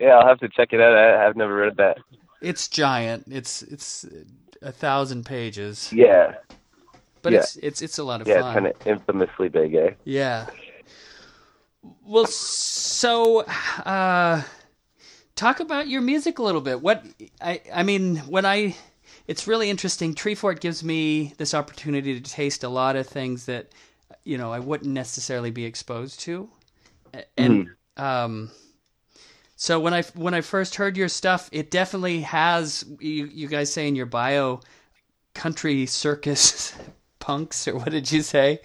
Yeah, 0.00 0.18
I'll 0.18 0.26
have 0.26 0.40
to 0.40 0.48
check 0.48 0.72
it 0.72 0.80
out. 0.80 0.94
I, 0.96 1.26
I've 1.26 1.36
never 1.36 1.54
read 1.54 1.76
that. 1.76 1.98
it's 2.40 2.68
giant. 2.68 3.24
It's 3.30 3.62
it's 3.62 4.04
a 4.60 4.72
thousand 4.72 5.24
pages, 5.24 5.92
Yeah. 5.92 6.34
but 7.22 7.32
Yeah. 7.32 7.38
it's 7.40 7.56
it's 7.56 7.80
it's 7.82 7.98
a 7.98 8.04
lot 8.04 8.20
of 8.20 8.26
Yeah, 8.26 8.40
fun. 8.40 8.54
kind 8.54 8.66
of 8.66 8.74
infamously 8.86 9.48
big, 9.48 9.74
eh? 9.74 9.90
Yeah. 10.04 10.46
Well, 12.06 12.26
so 12.26 13.40
uh, 13.40 14.42
talk 15.36 15.60
about 15.60 15.88
your 15.88 16.00
music 16.00 16.38
a 16.38 16.42
little 16.42 16.60
bit. 16.60 16.80
What 16.80 17.04
I 17.40 17.60
I 17.72 17.82
mean, 17.82 18.16
when 18.18 18.46
I 18.46 18.76
it's 19.26 19.46
really 19.46 19.70
interesting. 19.70 20.14
Treefort 20.14 20.60
gives 20.60 20.84
me 20.84 21.34
this 21.38 21.54
opportunity 21.54 22.20
to 22.20 22.30
taste 22.30 22.64
a 22.64 22.68
lot 22.68 22.96
of 22.96 23.06
things 23.06 23.46
that 23.46 23.72
you 24.24 24.38
know 24.38 24.52
I 24.52 24.58
wouldn't 24.60 24.92
necessarily 24.92 25.50
be 25.50 25.64
exposed 25.64 26.20
to, 26.20 26.48
and 27.36 27.68
um. 27.96 28.50
So 29.56 29.78
when 29.78 29.94
I 29.94 30.02
when 30.14 30.34
I 30.34 30.40
first 30.40 30.74
heard 30.74 30.96
your 30.96 31.08
stuff, 31.08 31.48
it 31.52 31.70
definitely 31.70 32.20
has 32.20 32.84
you 33.00 33.26
you 33.26 33.48
guys 33.48 33.72
say 33.72 33.88
in 33.88 33.94
your 33.96 34.06
bio, 34.06 34.60
country 35.34 35.86
circus 35.86 36.74
punks 37.18 37.68
or 37.68 37.76
what 37.76 37.90
did 37.90 38.10
you 38.10 38.22
say? 38.22 38.60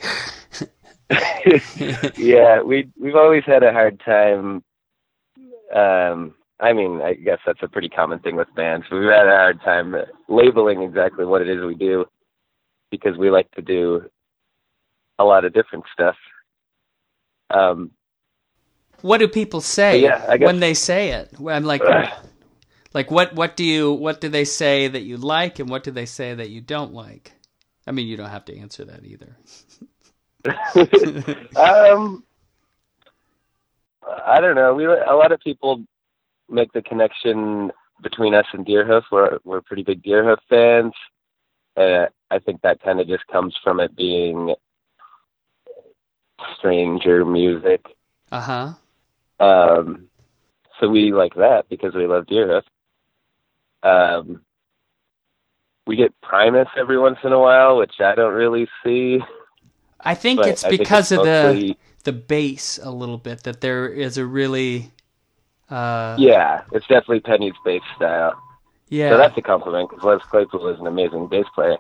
yeah, 2.18 2.62
we 2.62 2.90
we've 3.00 3.16
always 3.16 3.44
had 3.46 3.64
a 3.64 3.72
hard 3.72 4.00
time. 4.06 4.64
Um, 5.76 6.36
I 6.60 6.74
mean, 6.74 7.02
I 7.02 7.14
guess 7.14 7.40
that's 7.46 7.64
a 7.64 7.68
pretty 7.68 7.90
common 7.90 8.20
thing 8.20 8.36
with 8.36 8.54
bands. 8.56 8.86
We've 8.92 9.04
had 9.04 9.28
a 9.28 9.36
hard 9.36 9.62
time 9.62 9.96
labeling 10.28 10.82
exactly 10.82 11.26
what 11.26 11.42
it 11.42 11.50
is 11.50 11.64
we 11.66 11.76
do 11.76 12.06
because 12.92 13.18
we 13.18 13.30
like 13.32 13.50
to 13.52 13.62
do 13.62 14.10
a 15.18 15.24
lot 15.24 15.46
of 15.46 15.54
different 15.54 15.86
stuff. 15.94 16.16
Um, 17.52 17.92
What 19.02 19.20
do 19.20 19.28
people 19.28 19.62
say 19.62 20.02
Yeah, 20.02 20.24
I 20.28 20.38
guess- 20.38 20.46
when 20.46 20.60
they 20.60 20.74
say 20.74 21.12
it? 21.12 21.34
I'm 21.48 21.64
like, 21.64 21.82
like 22.94 23.10
what 23.10 23.34
what 23.34 23.56
do 23.56 23.64
you 23.64 23.92
what 23.94 24.22
do 24.22 24.30
they 24.30 24.46
say 24.46 24.88
that 24.88 25.02
you 25.02 25.18
like 25.18 25.60
and 25.60 25.70
what 25.70 25.84
do 25.84 25.92
they 25.92 26.06
say 26.06 26.34
that 26.36 26.50
you 26.50 26.62
don't 26.62 26.94
like? 26.94 27.34
I 27.88 27.92
mean, 27.92 28.08
you 28.08 28.18
don't 28.18 28.30
have 28.30 28.46
to 28.46 28.58
answer 28.58 28.86
that 28.86 29.04
either. 29.06 29.36
um, 31.56 32.24
I 34.26 34.40
don't 34.40 34.56
know. 34.56 34.74
We 34.74 34.86
a 34.86 35.16
lot 35.16 35.32
of 35.32 35.40
people 35.40 35.84
make 36.50 36.72
the 36.74 36.82
connection 36.82 37.72
between 38.02 38.34
us 38.34 38.46
and 38.54 38.66
Deerhoof. 38.66 39.04
We're 39.12 39.40
we're 39.44 39.62
pretty 39.62 39.84
big 39.84 40.04
Deerhoof 40.04 40.38
fans. 40.50 40.94
Uh, 41.76 42.08
I 42.32 42.40
think 42.40 42.62
that 42.62 42.82
kind 42.82 43.00
of 43.00 43.08
just 43.08 43.28
comes 43.28 43.56
from 43.64 43.80
it 43.80 43.96
being 43.96 44.54
stranger 46.58 47.26
music. 47.26 47.86
Uh 48.32 48.74
huh. 49.40 49.46
Um, 49.46 50.08
so 50.80 50.90
we 50.90 51.14
like 51.14 51.36
that 51.36 51.68
because 51.70 51.94
we 51.94 52.08
love 52.08 52.26
Deerhoof. 52.26 52.64
Um, 53.84 54.42
we 55.88 55.96
get 55.96 56.14
Primus 56.22 56.68
every 56.78 57.00
once 57.00 57.18
in 57.24 57.34
a 57.34 57.40
while, 57.40 57.78
which 57.78 58.00
I 58.00 58.16
don't 58.16 58.34
really 58.34 58.68
see. 58.84 59.20
I 60.02 60.16
think 60.16 60.38
But 60.38 60.50
it's 60.50 60.64
I 60.64 60.70
think 60.70 60.80
because 60.80 61.12
it's 61.12 61.20
of 61.20 61.26
the 61.26 61.44
mostly- 61.54 61.78
the 62.06 62.14
bass 62.14 62.80
a 62.82 62.92
little 62.92 63.18
bit 63.18 63.44
that 63.44 63.62
there 63.62 63.88
is 63.88 64.18
a 64.18 64.26
really 64.26 64.92
uh 65.70 66.16
yeah, 66.18 66.64
it's 66.72 66.88
definitely 66.88 67.20
Penny's 67.20 67.54
bass 67.66 67.82
style. 67.96 68.34
yeah. 68.88 69.10
So 69.12 69.18
that's 69.18 69.38
a 69.38 69.42
compliment 69.42 69.90
because 69.90 70.04
Les 70.04 70.20
Claypool 70.30 70.68
is 70.70 70.80
an 70.80 70.88
amazing 70.88 71.28
bass 71.28 71.46
player. 71.54 71.78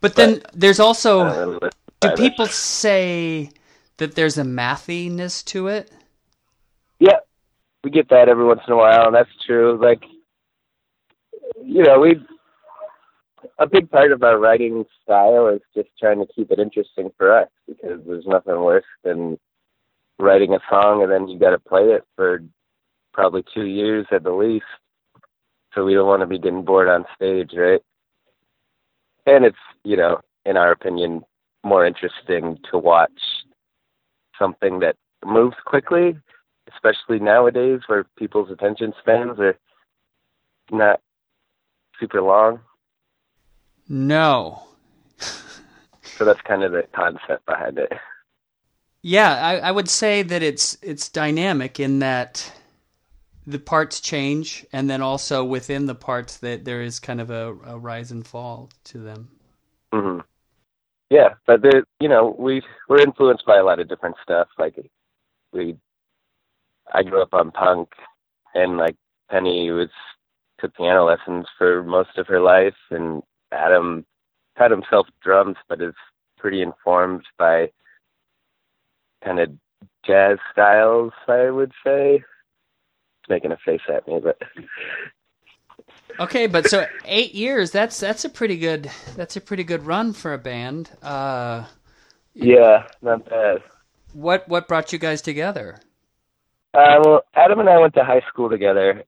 but 0.00 0.14
then 0.14 0.42
there's 0.54 0.80
also 0.80 1.58
do 2.00 2.10
people 2.16 2.46
say 2.46 3.50
that 3.96 4.14
there's 4.14 4.38
a 4.38 4.44
mathiness 4.44 5.42
to 5.46 5.68
it? 5.68 5.90
Yeah, 6.98 7.18
we 7.82 7.90
get 7.90 8.08
that 8.10 8.28
every 8.28 8.44
once 8.44 8.60
in 8.66 8.72
a 8.72 8.76
while, 8.76 9.06
and 9.06 9.14
that's 9.14 9.30
true. 9.46 9.78
Like, 9.82 10.02
you 11.62 11.82
know, 11.82 12.00
we 12.00 12.20
a 13.58 13.66
big 13.66 13.90
part 13.90 14.12
of 14.12 14.22
our 14.22 14.38
writing 14.38 14.84
style 15.02 15.48
is 15.48 15.60
just 15.74 15.88
trying 15.98 16.18
to 16.18 16.32
keep 16.34 16.50
it 16.50 16.58
interesting 16.58 17.10
for 17.16 17.36
us 17.36 17.48
because 17.66 18.00
there's 18.06 18.26
nothing 18.26 18.60
worse 18.60 18.84
than 19.04 19.38
writing 20.18 20.54
a 20.54 20.58
song 20.70 21.02
and 21.02 21.10
then 21.10 21.28
you 21.28 21.38
got 21.38 21.50
to 21.50 21.58
play 21.58 21.84
it 21.84 22.04
for 22.14 22.42
probably 23.12 23.44
two 23.54 23.66
years 23.66 24.06
at 24.10 24.24
the 24.24 24.32
least. 24.32 24.64
So 25.74 25.84
we 25.84 25.94
don't 25.94 26.06
want 26.06 26.20
to 26.22 26.26
be 26.26 26.38
getting 26.38 26.64
bored 26.64 26.88
on 26.88 27.04
stage, 27.14 27.50
right? 27.56 27.80
And 29.26 29.44
it's, 29.44 29.56
you 29.84 29.96
know, 29.96 30.20
in 30.44 30.56
our 30.56 30.72
opinion, 30.72 31.22
more 31.64 31.84
interesting 31.84 32.58
to 32.70 32.78
watch 32.78 33.10
something 34.38 34.80
that 34.80 34.96
moves 35.24 35.56
quickly 35.64 36.16
especially 36.74 37.18
nowadays 37.18 37.80
where 37.86 38.04
people's 38.18 38.50
attention 38.50 38.92
spans 39.00 39.38
are 39.38 39.58
not 40.70 41.00
super 41.98 42.20
long. 42.20 42.60
No. 43.88 44.62
So 46.18 46.24
that's 46.24 46.40
kind 46.42 46.62
of 46.64 46.72
the 46.72 46.82
concept 46.94 47.46
behind 47.46 47.78
it. 47.78 47.92
Yeah, 49.02 49.32
I, 49.34 49.68
I 49.68 49.70
would 49.70 49.88
say 49.88 50.22
that 50.22 50.42
it's 50.42 50.76
it's 50.82 51.08
dynamic 51.08 51.78
in 51.78 52.00
that 52.00 52.52
the 53.46 53.58
parts 53.60 54.00
change, 54.00 54.66
and 54.72 54.90
then 54.90 55.00
also 55.00 55.44
within 55.44 55.86
the 55.86 55.94
parts 55.94 56.38
that 56.38 56.64
there 56.64 56.82
is 56.82 56.98
kind 56.98 57.20
of 57.20 57.30
a, 57.30 57.54
a 57.64 57.78
rise 57.78 58.10
and 58.10 58.26
fall 58.26 58.70
to 58.84 58.98
them. 58.98 59.30
hmm 59.92 60.18
Yeah, 61.10 61.34
but 61.46 61.62
the 61.62 61.84
you 62.00 62.08
know 62.08 62.34
we 62.38 62.62
we're 62.88 63.00
influenced 63.02 63.46
by 63.46 63.58
a 63.58 63.64
lot 63.64 63.80
of 63.80 63.88
different 63.88 64.16
stuff. 64.22 64.48
Like 64.58 64.76
we, 65.52 65.76
I 66.92 67.02
grew 67.02 67.22
up 67.22 67.34
on 67.34 67.52
punk, 67.52 67.90
and 68.54 68.76
like 68.76 68.96
Penny 69.30 69.70
was 69.70 69.90
took 70.58 70.74
piano 70.74 71.04
lessons 71.04 71.46
for 71.58 71.82
most 71.84 72.18
of 72.18 72.26
her 72.26 72.40
life, 72.40 72.74
and 72.90 73.22
Adam 73.52 74.04
taught 74.58 74.70
himself 74.70 75.06
drums, 75.22 75.56
but 75.68 75.80
is 75.80 75.94
pretty 76.38 76.62
informed 76.62 77.24
by 77.38 77.70
kind 79.24 79.38
of 79.40 79.50
jazz 80.04 80.38
styles, 80.52 81.12
I 81.28 81.50
would 81.50 81.72
say. 81.84 82.22
He's 83.20 83.28
making 83.28 83.52
a 83.52 83.56
face 83.64 83.80
at 83.92 84.06
me, 84.06 84.20
but 84.22 84.40
Okay, 86.18 86.46
but 86.46 86.68
so 86.68 86.86
eight 87.04 87.34
years 87.34 87.70
that's 87.70 88.00
that's 88.00 88.24
a 88.24 88.28
pretty 88.30 88.56
good 88.56 88.90
that's 89.16 89.36
a 89.36 89.40
pretty 89.40 89.64
good 89.64 89.84
run 89.84 90.12
for 90.12 90.32
a 90.32 90.38
band. 90.38 90.90
Uh, 91.02 91.64
yeah, 92.34 92.86
not 93.02 93.28
bad. 93.28 93.58
what 94.12 94.48
what 94.48 94.66
brought 94.68 94.92
you 94.92 94.98
guys 94.98 95.20
together? 95.20 95.78
Uh, 96.72 97.00
well, 97.04 97.22
Adam 97.34 97.60
and 97.60 97.68
I 97.68 97.78
went 97.78 97.94
to 97.94 98.04
high 98.04 98.22
school 98.28 98.48
together 98.48 99.04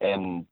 and 0.00 0.46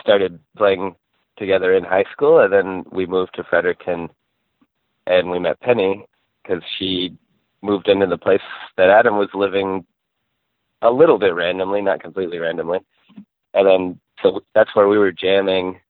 started 0.00 0.40
playing 0.56 0.96
together 1.36 1.74
in 1.74 1.84
high 1.84 2.04
school, 2.12 2.38
and 2.40 2.52
then 2.52 2.84
we 2.90 3.06
moved 3.06 3.34
to 3.34 3.44
Fredericton, 3.44 4.08
and 5.06 5.30
we 5.30 5.38
met 5.38 5.60
Penny 5.60 6.06
because 6.42 6.62
she 6.78 7.16
moved 7.62 7.88
into 7.88 8.06
the 8.06 8.18
place 8.18 8.42
that 8.76 8.90
Adam 8.90 9.16
was 9.16 9.28
living 9.34 9.84
a 10.82 10.90
little 10.90 11.18
bit 11.18 11.34
randomly, 11.34 11.80
not 11.80 12.00
completely 12.00 12.38
randomly, 12.38 12.80
and 13.54 13.66
then 13.66 14.00
so 14.22 14.40
that's 14.54 14.74
where 14.76 14.88
we 14.88 14.98
were 14.98 15.12
jamming, 15.12 15.80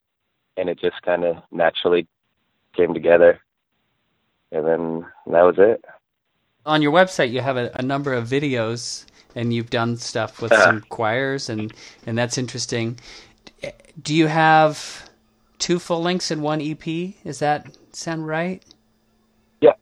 and 0.57 0.69
it 0.69 0.79
just 0.81 1.01
kind 1.03 1.25
of 1.25 1.37
naturally 1.51 2.07
came 2.77 2.95
together, 2.95 3.41
and 4.53 4.67
then 4.67 5.07
that 5.27 5.43
was 5.43 5.57
it. 5.59 5.85
On 6.67 6.81
your 6.81 6.93
website, 6.93 7.31
you 7.31 7.41
have 7.41 7.57
a, 7.57 7.71
a 7.75 7.83
number 7.83 8.15
of 8.15 8.27
videos, 8.29 9.05
and 9.35 9.53
you've 9.53 9.71
done 9.71 9.97
stuff 9.97 10.41
with 10.41 10.53
Uh-huh. 10.53 10.63
some 10.63 10.81
choirs, 10.83 11.49
and 11.51 11.73
and 12.07 12.17
that's 12.17 12.39
interesting. 12.39 12.99
Do 14.01 14.15
you 14.15 14.27
have 14.29 15.09
two 15.65 15.79
full 15.79 16.03
lengths 16.03 16.31
and 16.31 16.43
one 16.43 16.61
EP? 16.61 16.87
Is 17.25 17.39
that 17.39 17.67
sound 17.91 18.27
right? 18.27 18.63
Yeah. 19.63 19.73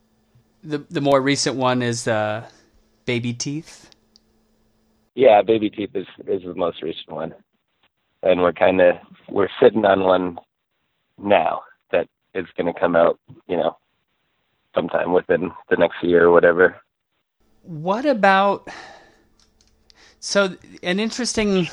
the 0.62 0.78
the 0.78 1.00
more 1.00 1.20
recent 1.20 1.56
one 1.56 1.82
is 1.82 2.06
uh, 2.06 2.46
Baby 3.04 3.34
Teeth. 3.34 3.90
Yeah, 5.16 5.42
Baby 5.42 5.70
Teeth 5.70 5.90
is 5.94 6.06
is 6.28 6.42
the 6.44 6.54
most 6.54 6.82
recent 6.82 7.10
one, 7.10 7.34
and 8.22 8.40
we're 8.40 8.52
kind 8.52 8.80
of 8.80 8.94
we're 9.28 9.48
sitting 9.60 9.84
on 9.84 10.04
one 10.04 10.38
now 11.18 11.62
that 11.90 12.06
is 12.32 12.46
going 12.56 12.72
to 12.72 12.78
come 12.78 12.94
out, 12.94 13.18
you 13.48 13.56
know, 13.56 13.76
sometime 14.76 15.12
within 15.12 15.50
the 15.68 15.76
next 15.76 15.96
year 16.04 16.26
or 16.26 16.30
whatever. 16.30 16.76
What 17.64 18.06
about 18.06 18.68
so 20.20 20.56
an 20.84 21.00
interesting 21.00 21.68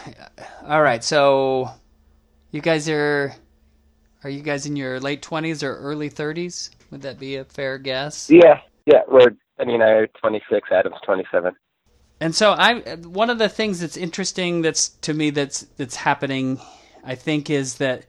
all 0.66 0.82
right, 0.82 1.04
so 1.04 1.70
you 2.50 2.62
guys 2.62 2.90
are 2.90 3.36
are 4.24 4.30
you 4.30 4.42
guys 4.42 4.66
in 4.66 4.76
your 4.76 5.00
late 5.00 5.22
20s 5.22 5.64
or 5.64 5.76
early 5.78 6.10
30s? 6.10 6.72
Would 6.92 7.02
that 7.04 7.20
be 7.20 7.36
a 7.36 7.46
fair 7.46 7.78
guess? 7.78 8.30
Yeah. 8.30 8.62
Yeah, 8.86 9.02
we're 9.08 9.36
I 9.60 9.66
mean, 9.66 9.82
I'm 9.82 10.08
26, 10.20 10.70
Adam's 10.72 10.96
27. 11.06 11.54
And 12.22 12.36
so 12.36 12.52
I 12.52 12.96
one 12.96 13.30
of 13.30 13.38
the 13.38 13.50
things 13.50 13.80
that's 13.80 13.98
interesting 13.98 14.62
that's 14.62 14.90
to 14.90 15.14
me 15.14 15.30
that's 15.30 15.62
that's 15.78 15.96
happening 15.96 16.60
I 17.04 17.16
think 17.16 17.50
is 17.50 17.76
that 17.76 18.06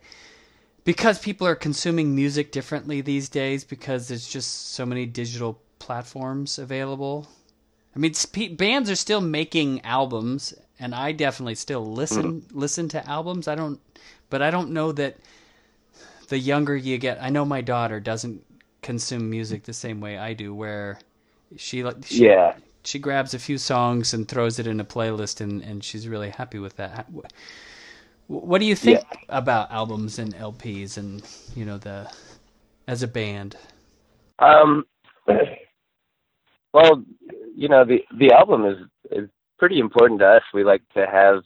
because 0.84 1.18
people 1.18 1.46
are 1.46 1.54
consuming 1.54 2.14
music 2.14 2.50
differently 2.50 3.00
these 3.00 3.28
days 3.28 3.64
because 3.64 4.08
there's 4.08 4.28
just 4.28 4.72
so 4.72 4.84
many 4.84 5.06
digital 5.06 5.60
platforms 5.78 6.58
available. 6.58 7.28
I 7.94 7.98
mean, 7.98 8.12
bands 8.56 8.90
are 8.90 8.96
still 8.96 9.20
making 9.20 9.84
albums, 9.84 10.54
and 10.78 10.94
I 10.94 11.12
definitely 11.12 11.56
still 11.56 11.84
listen 11.84 12.40
mm-hmm. 12.42 12.58
listen 12.58 12.88
to 12.90 13.08
albums. 13.08 13.46
I 13.48 13.54
don't, 13.54 13.80
but 14.28 14.42
I 14.42 14.50
don't 14.50 14.70
know 14.70 14.92
that 14.92 15.18
the 16.30 16.38
younger 16.38 16.76
you 16.76 16.96
get. 16.96 17.22
I 17.22 17.28
know 17.28 17.44
my 17.44 17.60
daughter 17.60 18.00
doesn't 18.00 18.42
consume 18.82 19.28
music 19.28 19.64
the 19.64 19.74
same 19.74 20.00
way 20.00 20.16
I 20.16 20.32
do, 20.32 20.54
where 20.54 20.98
she, 21.56 21.84
she 22.04 22.24
yeah 22.24 22.54
she 22.84 22.98
grabs 22.98 23.34
a 23.34 23.38
few 23.38 23.58
songs 23.58 24.14
and 24.14 24.26
throws 24.26 24.58
it 24.58 24.66
in 24.66 24.80
a 24.80 24.84
playlist, 24.84 25.40
and 25.40 25.62
and 25.62 25.84
she's 25.84 26.08
really 26.08 26.30
happy 26.30 26.58
with 26.58 26.76
that. 26.76 27.08
What 28.28 28.60
do 28.60 28.64
you 28.64 28.76
think 28.76 29.00
yeah. 29.00 29.18
about 29.28 29.72
albums 29.72 30.18
and 30.18 30.34
LPs 30.34 30.96
and 30.96 31.22
you 31.54 31.64
know 31.64 31.78
the 31.78 32.10
as 32.86 33.02
a 33.02 33.08
band? 33.08 33.56
Um, 34.38 34.84
well, 36.72 37.04
you 37.56 37.68
know 37.68 37.84
the 37.84 38.04
the 38.16 38.32
album 38.32 38.64
is 38.64 38.78
is 39.10 39.28
pretty 39.58 39.80
important 39.80 40.20
to 40.20 40.26
us. 40.26 40.42
We 40.54 40.62
like 40.62 40.82
to 40.94 41.06
have 41.06 41.42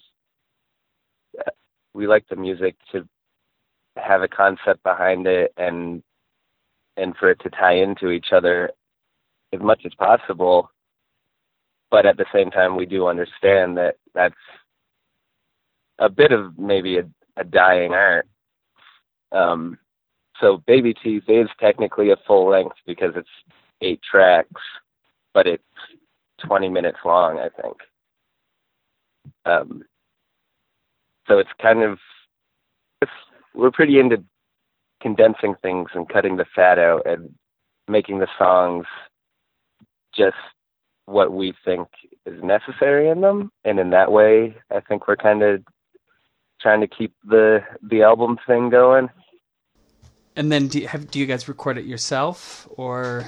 we 1.95 2.07
like 2.07 2.29
the 2.29 2.37
music 2.37 2.76
to 2.93 3.09
have 3.96 4.22
a 4.22 4.28
concept 4.28 4.82
behind 4.82 5.26
it 5.26 5.52
and 5.56 6.02
and 6.96 7.16
for 7.16 7.30
it 7.30 7.40
to 7.40 7.50
tie 7.50 7.74
into 7.74 8.10
each 8.10 8.28
other 8.32 8.70
as 9.52 9.60
much 9.60 9.82
as 9.84 9.94
possible. 9.94 10.70
But 11.90 12.06
at 12.06 12.16
the 12.16 12.26
same 12.32 12.50
time, 12.50 12.76
we 12.76 12.86
do 12.86 13.08
understand 13.08 13.76
that 13.78 13.96
that's 14.14 14.34
a 15.98 16.08
bit 16.08 16.32
of 16.32 16.58
maybe 16.58 16.98
a, 16.98 17.08
a 17.36 17.44
dying 17.44 17.92
art. 17.92 18.26
Um, 19.32 19.78
so 20.40 20.62
Baby 20.66 20.94
Teeth 20.94 21.24
is 21.28 21.48
technically 21.60 22.10
a 22.10 22.16
full 22.26 22.48
length 22.48 22.76
because 22.86 23.12
it's 23.16 23.28
eight 23.80 24.00
tracks, 24.08 24.62
but 25.32 25.46
it's 25.46 25.62
20 26.46 26.68
minutes 26.68 26.98
long, 27.04 27.38
I 27.38 27.48
think. 27.60 27.76
Um, 29.44 29.82
so 31.28 31.38
it's 31.38 31.50
kind 31.60 31.82
of 31.82 31.98
it's, 33.00 33.12
we're 33.54 33.70
pretty 33.70 33.99
into 33.99 34.23
condensing 35.02 35.54
things 35.62 35.88
and 35.94 36.08
cutting 36.08 36.37
the 36.37 36.46
fat 36.54 36.78
out 36.78 37.02
and 37.06 37.34
making 37.88 38.18
the 38.18 38.28
songs 38.38 38.87
just 40.14 40.37
what 41.06 41.32
we 41.32 41.52
think 41.64 41.88
is 42.25 42.42
necessary 42.42 43.08
in 43.08 43.20
them 43.20 43.50
and 43.64 43.78
in 43.78 43.90
that 43.90 44.11
way 44.11 44.56
i 44.70 44.80
think 44.80 45.06
we're 45.06 45.16
kind 45.16 45.42
of 45.42 45.62
trying 46.64 46.81
to 46.81 46.88
keep 46.88 47.14
the 47.24 47.61
the 47.83 48.02
album 48.02 48.38
thing 48.46 48.70
going. 48.70 49.09
And 50.35 50.50
then 50.50 50.66
do 50.66 50.81
you 50.81 50.88
have 50.88 51.11
do 51.11 51.20
you 51.20 51.26
guys 51.26 51.46
record 51.46 51.79
it 51.79 51.85
yourself 51.85 52.66
or? 52.70 53.24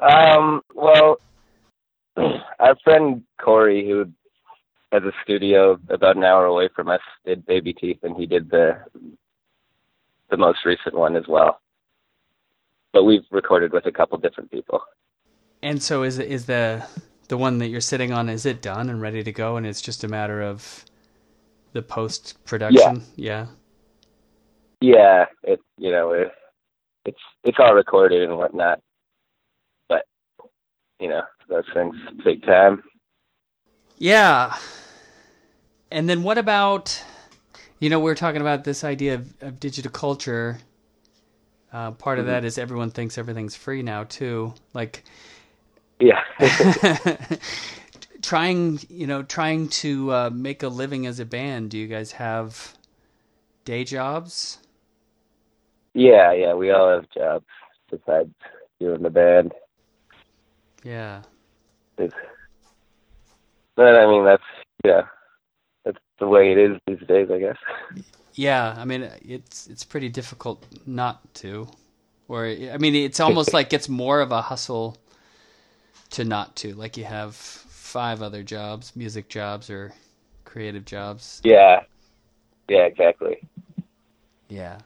Um. 0.00 0.62
Well, 0.74 1.18
our 2.16 2.76
friend 2.82 3.22
Corey, 3.40 3.86
who 3.86 4.10
has 4.92 5.02
a 5.04 5.12
studio 5.24 5.78
about 5.88 6.16
an 6.16 6.24
hour 6.24 6.44
away 6.44 6.68
from 6.74 6.88
us, 6.88 7.00
did 7.24 7.46
Baby 7.46 7.72
Teeth, 7.72 7.98
and 8.02 8.16
he 8.16 8.26
did 8.26 8.50
the 8.50 8.78
the 10.30 10.36
most 10.36 10.64
recent 10.64 10.94
one 10.94 11.16
as 11.16 11.24
well. 11.26 11.60
But 12.92 13.04
we've 13.04 13.24
recorded 13.30 13.72
with 13.72 13.86
a 13.86 13.92
couple 13.92 14.18
different 14.18 14.50
people. 14.50 14.82
And 15.62 15.82
so, 15.82 16.02
is 16.02 16.18
is 16.18 16.46
the 16.46 16.86
the 17.28 17.38
one 17.38 17.58
that 17.58 17.68
you're 17.68 17.80
sitting 17.80 18.12
on? 18.12 18.28
Is 18.28 18.44
it 18.44 18.60
done 18.60 18.90
and 18.90 19.00
ready 19.00 19.22
to 19.22 19.32
go, 19.32 19.56
and 19.56 19.66
it's 19.66 19.80
just 19.80 20.04
a 20.04 20.08
matter 20.08 20.42
of 20.42 20.84
the 21.72 21.82
post 21.82 22.36
production. 22.44 23.02
Yeah. 23.16 23.46
yeah. 23.46 23.46
Yeah, 24.80 25.26
it 25.44 25.60
you 25.78 25.92
know 25.92 26.10
it, 26.10 26.32
it's 27.04 27.20
it's 27.44 27.58
all 27.60 27.74
recorded 27.74 28.22
and 28.22 28.36
whatnot, 28.36 28.80
but 29.88 30.04
you 30.98 31.08
know 31.08 31.22
those 31.48 31.64
things 31.72 31.94
take 32.24 32.44
time. 32.44 32.82
Yeah. 33.98 34.56
And 35.92 36.08
then 36.08 36.22
what 36.22 36.38
about, 36.38 37.02
you 37.78 37.90
know, 37.90 38.00
we 38.00 38.10
are 38.10 38.16
talking 38.16 38.40
about 38.40 38.64
this 38.64 38.82
idea 38.82 39.14
of, 39.14 39.42
of 39.42 39.60
digital 39.60 39.90
culture. 39.90 40.58
Uh, 41.72 41.92
part 41.92 42.18
mm-hmm. 42.18 42.20
of 42.20 42.26
that 42.26 42.44
is 42.44 42.58
everyone 42.58 42.90
thinks 42.90 43.18
everything's 43.18 43.54
free 43.54 43.82
now 43.82 44.04
too. 44.04 44.54
Like, 44.74 45.04
yeah. 46.00 46.22
trying 48.22 48.78
you 48.88 49.06
know 49.06 49.22
trying 49.22 49.68
to 49.68 50.10
uh, 50.12 50.30
make 50.32 50.62
a 50.62 50.68
living 50.68 51.06
as 51.06 51.18
a 51.20 51.24
band 51.24 51.70
do 51.70 51.76
you 51.76 51.88
guys 51.88 52.12
have 52.12 52.74
day 53.64 53.84
jobs 53.84 54.58
yeah 55.92 56.32
yeah 56.32 56.54
we 56.54 56.70
all 56.70 56.88
have 56.88 57.10
jobs 57.10 57.44
besides 57.90 58.32
doing 58.80 59.02
the 59.02 59.10
band 59.10 59.52
yeah 60.84 61.20
it's, 61.98 62.14
but 63.74 63.94
i 63.96 64.06
mean 64.06 64.24
that's 64.24 64.42
yeah 64.84 65.02
the 66.22 66.28
way 66.28 66.52
it 66.52 66.58
is 66.58 66.78
these 66.86 67.06
days 67.08 67.28
i 67.30 67.38
guess 67.38 67.56
yeah 68.34 68.74
i 68.78 68.84
mean 68.84 69.02
it's 69.22 69.66
it's 69.66 69.84
pretty 69.84 70.08
difficult 70.08 70.64
not 70.86 71.16
to 71.34 71.68
or 72.28 72.46
i 72.46 72.78
mean 72.78 72.94
it's 72.94 73.20
almost 73.20 73.52
like 73.58 73.72
it's 73.72 73.88
more 73.88 74.20
of 74.20 74.30
a 74.32 74.40
hustle 74.40 74.96
to 76.10 76.24
not 76.24 76.54
to 76.56 76.74
like 76.74 76.96
you 76.96 77.04
have 77.04 77.62
five 77.92 78.22
other 78.22 78.42
jobs, 78.42 78.96
music 78.96 79.28
jobs 79.28 79.68
or 79.68 79.92
creative 80.46 80.86
jobs. 80.86 81.42
Yeah. 81.44 81.82
Yeah, 82.68 82.84
exactly. 82.84 83.46
Yeah. 84.48 84.78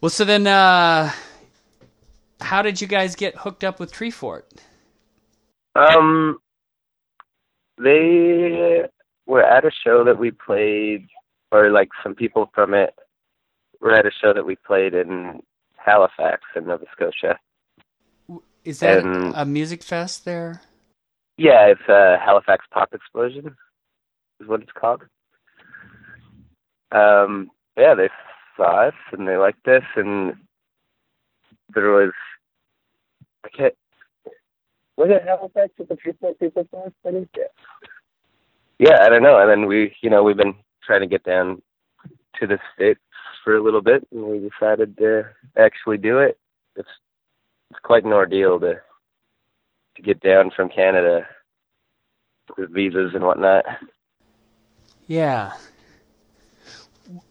Well, 0.00 0.10
so 0.10 0.24
then, 0.24 0.48
uh, 0.48 1.12
how 2.40 2.62
did 2.62 2.80
you 2.80 2.88
guys 2.88 3.14
get 3.14 3.36
hooked 3.36 3.62
up 3.62 3.78
with 3.78 3.92
Treefort? 3.92 4.42
Um, 5.76 6.38
they 7.78 8.84
were 9.30 9.44
at 9.44 9.64
a 9.64 9.70
show 9.70 10.02
that 10.04 10.18
we 10.18 10.32
played, 10.32 11.06
or 11.52 11.70
like 11.70 11.88
some 12.02 12.16
people 12.16 12.50
from 12.52 12.74
it 12.74 12.92
were 13.80 13.94
at 13.94 14.04
a 14.04 14.10
show 14.10 14.34
that 14.34 14.44
we 14.44 14.56
played 14.56 14.92
in 14.92 15.40
Halifax 15.76 16.42
in 16.56 16.66
Nova 16.66 16.84
Scotia. 16.92 17.38
Is 18.64 18.80
that 18.80 19.04
and, 19.04 19.32
a 19.36 19.46
music 19.46 19.84
fest 19.84 20.24
there? 20.24 20.60
Yeah, 21.38 21.66
it's 21.66 21.88
a 21.88 22.18
Halifax 22.22 22.66
Pop 22.72 22.92
Explosion, 22.92 23.56
is 24.40 24.48
what 24.48 24.62
it's 24.62 24.72
called. 24.72 25.02
Um, 26.92 27.50
yeah, 27.78 27.94
they 27.94 28.10
saw 28.56 28.88
us 28.88 28.94
and 29.12 29.28
they 29.28 29.36
liked 29.36 29.66
us, 29.68 29.84
and 29.94 30.34
there 31.72 31.90
was 31.90 32.12
I 33.44 33.48
can't. 33.48 33.74
Was 34.96 35.08
it 35.10 35.22
Halifax 35.24 35.72
with 35.78 35.88
the 35.88 35.94
Treefort 35.94 36.38
People 36.40 36.66
Fest? 36.70 36.94
I 37.06 37.12
think. 37.12 37.28
Yeah. 37.36 37.44
Yeah, 38.80 39.02
I 39.02 39.10
don't 39.10 39.22
know. 39.22 39.38
And 39.38 39.50
then 39.50 39.66
we, 39.66 39.94
you 40.00 40.08
know, 40.08 40.22
we've 40.22 40.38
been 40.38 40.54
trying 40.82 41.02
to 41.02 41.06
get 41.06 41.22
down 41.22 41.60
to 42.40 42.46
the 42.46 42.58
states 42.74 43.00
for 43.44 43.54
a 43.54 43.62
little 43.62 43.82
bit, 43.82 44.08
and 44.10 44.24
we 44.24 44.38
decided 44.38 44.96
to 44.96 45.24
actually 45.58 45.98
do 45.98 46.18
it. 46.18 46.38
It's 46.76 46.88
it's 47.70 47.80
quite 47.80 48.04
an 48.04 48.12
ordeal 48.14 48.58
to 48.60 48.80
to 49.96 50.02
get 50.02 50.20
down 50.20 50.50
from 50.56 50.70
Canada 50.70 51.26
with 52.56 52.72
visas 52.72 53.12
and 53.14 53.22
whatnot. 53.22 53.66
Yeah. 55.06 55.52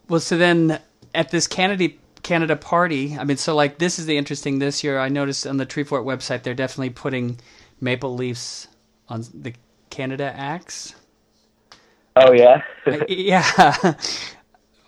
Well, 0.07 0.19
so 0.19 0.37
then 0.37 0.79
at 1.15 1.31
this 1.31 1.47
Canada 1.47 1.95
Canada 2.21 2.57
party, 2.57 3.17
I 3.17 3.23
mean, 3.23 3.37
so 3.37 3.55
like 3.55 3.79
this 3.79 3.97
is 3.97 4.05
the 4.05 4.17
interesting 4.17 4.59
this 4.59 4.83
year. 4.83 4.99
I 4.99 5.09
noticed 5.09 5.47
on 5.47 5.57
the 5.57 5.65
Treefort 5.65 6.05
website 6.05 6.43
they're 6.43 6.53
definitely 6.53 6.91
putting 6.91 7.39
maple 7.81 8.13
leaves 8.13 8.67
on 9.07 9.25
the 9.33 9.53
Canada 9.89 10.31
axe. 10.35 10.93
Oh 12.15 12.33
yeah, 12.33 12.61
uh, 12.85 13.05
yeah. 13.07 13.93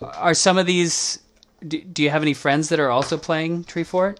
Are 0.00 0.34
some 0.34 0.58
of 0.58 0.66
these? 0.66 1.20
Do, 1.66 1.80
do 1.80 2.02
you 2.02 2.10
have 2.10 2.22
any 2.22 2.34
friends 2.34 2.68
that 2.70 2.80
are 2.80 2.90
also 2.90 3.16
playing 3.16 3.64
Treefort? 3.64 4.18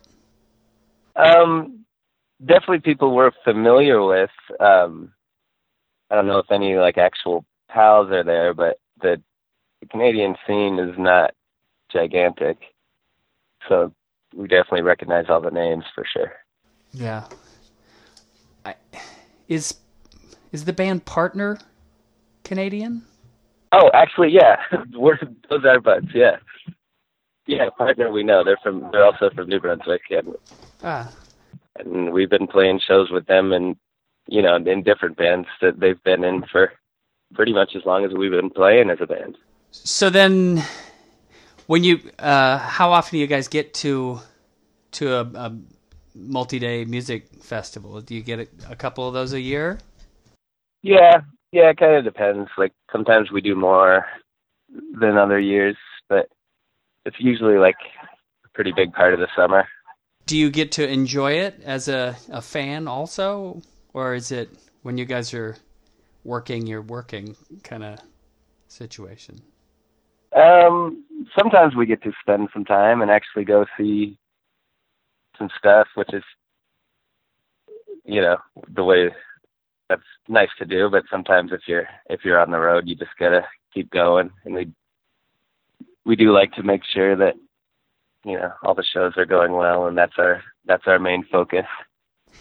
Um, 1.16 1.84
definitely 2.40 2.80
people 2.80 3.14
we're 3.14 3.32
familiar 3.44 4.02
with. 4.04 4.30
Um, 4.60 5.12
I 6.10 6.14
don't 6.14 6.26
know 6.26 6.38
if 6.38 6.50
any 6.50 6.76
like 6.76 6.98
actual 6.98 7.44
pals 7.68 8.10
are 8.10 8.22
there, 8.22 8.54
but 8.54 8.78
the, 9.00 9.20
the 9.80 9.86
Canadian 9.86 10.36
scene 10.46 10.78
is 10.78 10.96
not 10.98 11.32
gigantic, 11.92 12.58
so 13.68 13.92
we 14.34 14.46
definitely 14.46 14.82
recognize 14.82 15.26
all 15.28 15.40
the 15.40 15.50
names 15.50 15.84
for 15.94 16.04
sure. 16.10 16.32
Yeah. 16.92 17.26
I, 18.64 18.74
is 19.48 19.74
is 20.52 20.64
the 20.64 20.72
band 20.72 21.04
partner 21.04 21.58
Canadian? 22.44 23.02
Oh, 23.72 23.90
actually, 23.94 24.30
yeah, 24.30 24.56
we're 24.94 25.18
those 25.48 25.64
are 25.64 25.80
buds. 25.80 26.08
Yeah, 26.14 26.36
yeah, 27.46 27.70
partner. 27.76 28.10
We 28.10 28.22
know 28.22 28.44
they're 28.44 28.58
from. 28.62 28.88
They're 28.92 29.04
also 29.04 29.30
from 29.30 29.48
New 29.48 29.60
Brunswick, 29.60 30.02
and 30.10 30.34
Ah, 30.82 31.10
and 31.76 32.12
we've 32.12 32.30
been 32.30 32.46
playing 32.46 32.80
shows 32.86 33.10
with 33.10 33.26
them, 33.26 33.52
and 33.52 33.76
you 34.26 34.42
know, 34.42 34.56
in 34.56 34.82
different 34.82 35.16
bands 35.16 35.48
that 35.60 35.80
they've 35.80 36.02
been 36.04 36.24
in 36.24 36.44
for 36.50 36.72
pretty 37.34 37.52
much 37.52 37.74
as 37.74 37.82
long 37.86 38.04
as 38.04 38.12
we've 38.12 38.30
been 38.30 38.50
playing 38.50 38.90
as 38.90 38.98
a 39.00 39.06
band. 39.06 39.36
so 39.70 40.10
then 40.10 40.62
when 41.66 41.82
you 41.82 41.98
uh, 42.18 42.58
how 42.58 42.92
often 42.92 43.12
do 43.12 43.18
you 43.18 43.26
guys 43.26 43.48
get 43.48 43.72
to 43.72 44.20
to 44.92 45.14
a, 45.14 45.20
a 45.22 45.58
multi-day 46.14 46.84
music 46.84 47.42
festival? 47.42 48.00
Do 48.02 48.14
you 48.14 48.22
get 48.22 48.38
a, 48.38 48.46
a 48.70 48.76
couple 48.76 49.08
of 49.08 49.14
those 49.14 49.32
a 49.32 49.40
year? 49.40 49.78
Yeah, 50.82 51.22
yeah, 51.52 51.68
it 51.68 51.76
kind 51.76 51.94
of 51.94 52.04
depends. 52.04 52.50
Like 52.56 52.72
sometimes 52.90 53.30
we 53.30 53.40
do 53.40 53.54
more 53.54 54.06
than 54.98 55.18
other 55.18 55.38
years, 55.38 55.76
but 56.08 56.28
it's 57.04 57.16
usually 57.20 57.58
like 57.58 57.76
a 58.44 58.48
pretty 58.54 58.72
big 58.72 58.92
part 58.92 59.14
of 59.14 59.20
the 59.20 59.28
summer. 59.36 59.68
Do 60.26 60.36
you 60.36 60.50
get 60.50 60.72
to 60.72 60.88
enjoy 60.88 61.32
it 61.32 61.60
as 61.64 61.88
a, 61.88 62.16
a 62.30 62.40
fan 62.40 62.88
also? 62.88 63.60
Or 63.92 64.14
is 64.14 64.32
it 64.32 64.50
when 64.82 64.96
you 64.96 65.04
guys 65.04 65.34
are 65.34 65.56
working, 66.24 66.66
you're 66.66 66.80
working 66.80 67.36
kind 67.62 67.84
of 67.84 67.98
situation? 68.68 69.42
Um, 70.34 71.04
sometimes 71.38 71.76
we 71.76 71.84
get 71.84 72.02
to 72.04 72.12
spend 72.20 72.48
some 72.54 72.64
time 72.64 73.02
and 73.02 73.10
actually 73.10 73.44
go 73.44 73.66
see 73.76 74.16
some 75.38 75.50
stuff, 75.58 75.88
which 75.94 76.14
is, 76.14 76.22
you 78.04 78.22
know, 78.22 78.38
the 78.74 78.84
way 78.84 79.10
that's 79.92 80.02
nice 80.28 80.48
to 80.58 80.64
do. 80.64 80.88
But 80.90 81.04
sometimes 81.10 81.52
if 81.52 81.60
you're 81.66 81.88
if 82.08 82.24
you're 82.24 82.40
on 82.40 82.50
the 82.50 82.58
road, 82.58 82.84
you 82.86 82.94
just 82.94 83.16
gotta 83.18 83.42
keep 83.74 83.90
going, 83.90 84.30
and 84.44 84.54
we 84.54 84.72
we 86.04 86.16
do 86.16 86.32
like 86.32 86.52
to 86.52 86.62
make 86.62 86.82
sure 86.84 87.14
that 87.16 87.34
you 88.24 88.38
know 88.38 88.52
all 88.62 88.74
the 88.74 88.84
shows 88.84 89.12
are 89.16 89.26
going 89.26 89.52
well, 89.52 89.86
and 89.86 89.96
that's 89.96 90.14
our 90.18 90.42
that's 90.64 90.84
our 90.86 90.98
main 90.98 91.24
focus. 91.30 91.66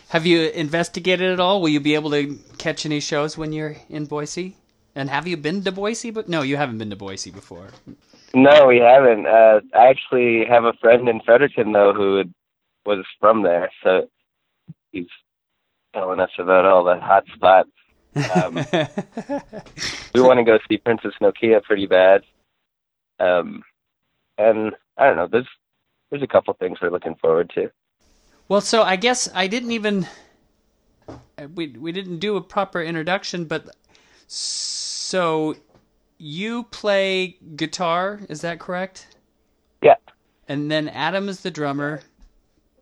Have 0.09 0.25
you 0.25 0.49
investigated 0.49 1.31
at 1.31 1.39
all? 1.39 1.61
Will 1.61 1.69
you 1.69 1.79
be 1.79 1.95
able 1.95 2.11
to 2.11 2.37
catch 2.57 2.85
any 2.85 2.99
shows 2.99 3.37
when 3.37 3.51
you're 3.51 3.75
in 3.89 4.05
Boise? 4.05 4.55
And 4.95 5.09
have 5.09 5.27
you 5.27 5.37
been 5.37 5.63
to 5.63 5.71
Boise? 5.71 6.11
But 6.11 6.29
no, 6.29 6.41
you 6.41 6.57
haven't 6.57 6.77
been 6.77 6.89
to 6.89 6.95
Boise 6.95 7.31
before. 7.31 7.67
No, 8.33 8.67
we 8.67 8.77
haven't. 8.77 9.25
Uh, 9.25 9.61
I 9.73 9.87
actually 9.87 10.45
have 10.45 10.63
a 10.63 10.73
friend 10.73 11.09
in 11.09 11.19
Fredericton 11.21 11.73
though 11.73 11.93
who 11.93 12.23
was 12.85 13.05
from 13.19 13.43
there, 13.43 13.69
so 13.83 14.09
he's 14.91 15.07
telling 15.93 16.19
us 16.19 16.31
about 16.37 16.65
all 16.65 16.83
the 16.83 16.99
hot 16.99 17.25
spots. 17.33 17.69
Um, 18.35 18.55
we 20.13 20.21
want 20.21 20.39
to 20.39 20.43
go 20.43 20.59
see 20.69 20.77
Princess 20.77 21.13
Nokia 21.21 21.63
pretty 21.63 21.87
bad, 21.87 22.23
um, 23.19 23.63
and 24.37 24.73
I 24.97 25.05
don't 25.05 25.15
know. 25.15 25.27
There's 25.31 25.47
there's 26.09 26.23
a 26.23 26.27
couple 26.27 26.53
things 26.55 26.79
we're 26.81 26.89
looking 26.89 27.15
forward 27.15 27.51
to. 27.55 27.71
well, 28.49 28.61
so 28.61 28.83
I 28.83 28.97
guess 28.97 29.29
I 29.33 29.47
didn't 29.47 29.71
even 29.71 30.07
we 31.55 31.69
we 31.69 31.91
didn't 31.91 32.19
do 32.19 32.35
a 32.35 32.41
proper 32.41 32.81
introduction, 32.81 33.45
but 33.45 33.69
so 34.27 35.55
you 36.17 36.63
play 36.63 37.37
guitar, 37.55 38.19
is 38.29 38.41
that 38.41 38.59
correct? 38.59 39.07
Yeah. 39.81 39.95
And 40.47 40.69
then 40.69 40.89
Adam 40.89 41.29
is 41.29 41.41
the 41.41 41.51
drummer, 41.51 42.01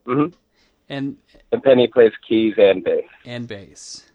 hmm 0.06 0.28
and 0.90 1.18
And 1.52 1.64
Penny 1.64 1.88
plays 1.88 2.12
keys 2.28 2.56
and 2.58 2.84
bass. 2.84 3.04
and 3.26 3.48
bass. 3.48 4.06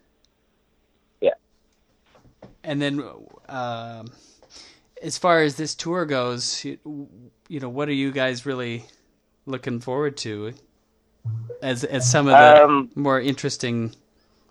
Yeah. 1.21 1.33
And 2.63 2.81
then, 2.81 3.01
um, 3.49 4.07
as 5.01 5.17
far 5.17 5.41
as 5.41 5.55
this 5.55 5.75
tour 5.75 6.05
goes, 6.05 6.63
you, 6.65 6.77
you 7.47 7.59
know, 7.59 7.69
what 7.69 7.89
are 7.89 7.93
you 7.93 8.11
guys 8.11 8.45
really 8.45 8.85
looking 9.45 9.79
forward 9.79 10.17
to? 10.17 10.53
As 11.61 11.83
as 11.83 12.09
some 12.09 12.27
of 12.27 12.31
the 12.33 12.63
Um, 12.63 12.89
more 12.95 13.19
interesting 13.19 13.95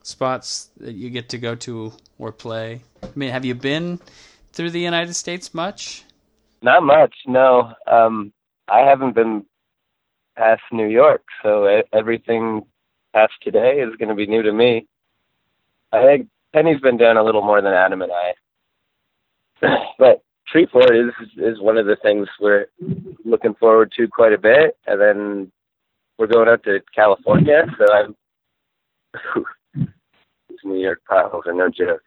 spots 0.03 0.71
that 0.79 0.95
you 0.95 1.09
get 1.11 1.29
to 1.31 1.39
go 1.39 1.55
to 1.55 1.93
or 2.19 2.33
play. 2.33 2.83
I 3.03 3.09
mean, 3.15 3.31
have 3.31 3.45
you 3.45 3.55
been 3.55 4.01
through 4.53 4.71
the 4.71 4.81
United 4.81 5.15
States 5.15 5.55
much? 5.55 6.05
Not 6.63 6.83
much, 6.83 7.15
no. 7.27 7.73
Um, 7.87 8.33
I 8.69 8.81
haven't 8.81 9.15
been 9.15 9.45
past 10.37 10.63
New 10.73 10.87
York, 10.89 11.23
so 11.43 11.83
everything 11.93 12.63
past 13.13 13.33
today 13.43 13.81
is 13.81 13.95
going 13.97 14.09
to 14.09 14.15
be 14.15 14.27
new 14.27 14.43
to 14.43 14.53
me. 14.53 14.87
I 15.93 16.03
think 16.03 16.29
Penny's 16.53 16.81
been 16.81 16.97
down 16.97 17.17
a 17.17 17.23
little 17.23 17.43
more 17.43 17.61
than 17.61 17.73
Adam 17.73 18.03
and 18.03 18.13
I, 18.13 18.35
but 19.99 20.23
Treefort 20.53 20.91
is 20.91 21.15
is 21.37 21.61
one 21.61 21.79
of 21.79 21.87
the 21.87 21.97
things 22.03 22.29
we're 22.41 22.67
looking 23.25 23.55
forward 23.55 23.93
to 23.97 24.09
quite 24.09 24.33
a 24.33 24.39
bit, 24.39 24.77
and 24.87 25.01
then 25.01 25.53
we're 26.19 26.27
going 26.27 26.49
out 26.49 26.63
to 26.65 26.81
California, 26.95 27.65
so 27.79 27.93
I'm. 27.93 28.17
New 30.65 30.81
York 30.81 31.03
potholes 31.07 31.45
are 31.47 31.53
no 31.53 31.69
joke. 31.69 32.01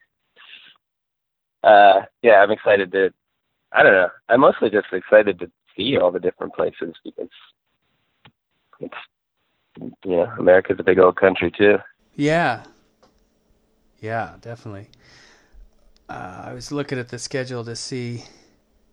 Uh, 1.63 2.01
yeah, 2.23 2.41
I'm 2.41 2.49
excited 2.49 2.91
to 2.91 3.13
I 3.71 3.83
don't 3.83 3.93
know. 3.93 4.09
I'm 4.29 4.41
mostly 4.41 4.69
just 4.69 4.87
excited 4.91 5.39
to 5.39 5.51
see 5.75 5.97
all 5.97 6.11
the 6.11 6.19
different 6.19 6.53
places 6.53 6.95
because 7.03 7.29
it's 8.79 8.93
you 9.79 9.91
know 10.05 10.31
America's 10.39 10.77
a 10.79 10.83
big 10.83 10.99
old 10.99 11.15
country 11.15 11.51
too. 11.51 11.77
Yeah. 12.15 12.63
Yeah, 13.99 14.35
definitely. 14.41 14.89
Uh, 16.09 16.43
I 16.45 16.53
was 16.53 16.71
looking 16.71 16.99
at 16.99 17.09
the 17.09 17.19
schedule 17.19 17.65
to 17.65 17.75
see 17.75 18.23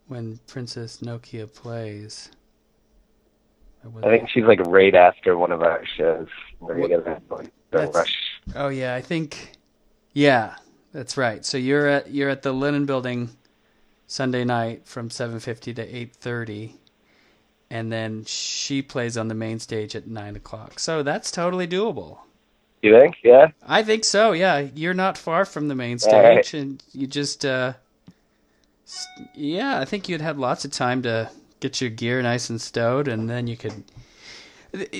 when 0.08 0.40
Princess 0.46 0.98
Nokia 0.98 1.52
plays. 1.52 2.30
I 4.02 4.08
think 4.08 4.30
she's 4.30 4.44
like 4.44 4.60
right 4.66 4.94
after 4.94 5.36
one 5.36 5.52
of 5.52 5.62
our 5.62 5.84
shows. 5.96 6.28
We're 6.58 6.78
What- 6.78 6.90
gonna 6.90 7.20
like 7.30 7.50
go 7.70 7.90
rush. 7.90 8.16
Oh 8.54 8.68
yeah, 8.68 8.94
I 8.94 9.02
think. 9.02 9.52
Yeah, 10.12 10.56
that's 10.92 11.16
right. 11.16 11.44
So 11.44 11.58
you're 11.58 11.86
at 11.86 12.10
you're 12.10 12.30
at 12.30 12.42
the 12.42 12.52
Linen 12.52 12.86
Building 12.86 13.30
Sunday 14.06 14.44
night 14.44 14.86
from 14.86 15.10
seven 15.10 15.38
fifty 15.38 15.74
to 15.74 15.82
eight 15.82 16.14
thirty, 16.16 16.76
and 17.70 17.92
then 17.92 18.24
she 18.24 18.82
plays 18.82 19.16
on 19.16 19.28
the 19.28 19.34
main 19.34 19.58
stage 19.58 19.96
at 19.96 20.06
nine 20.06 20.36
o'clock. 20.36 20.78
So 20.78 21.02
that's 21.02 21.30
totally 21.30 21.66
doable. 21.66 22.18
You 22.82 22.98
think? 22.98 23.16
Yeah. 23.22 23.48
I 23.66 23.82
think 23.82 24.04
so. 24.04 24.32
Yeah, 24.32 24.58
you're 24.74 24.92
not 24.94 25.16
far 25.16 25.44
from 25.44 25.68
the 25.68 25.74
main 25.74 25.98
stage, 25.98 26.12
right. 26.12 26.54
and 26.54 26.82
you 26.92 27.06
just, 27.06 27.44
uh, 27.44 27.72
yeah, 29.34 29.80
I 29.80 29.86
think 29.86 30.08
you'd 30.08 30.20
have 30.20 30.38
lots 30.38 30.66
of 30.66 30.70
time 30.70 31.00
to 31.02 31.30
get 31.60 31.80
your 31.80 31.88
gear 31.88 32.20
nice 32.20 32.50
and 32.50 32.60
stowed, 32.60 33.08
and 33.08 33.28
then 33.28 33.46
you 33.46 33.56
could. 33.56 33.84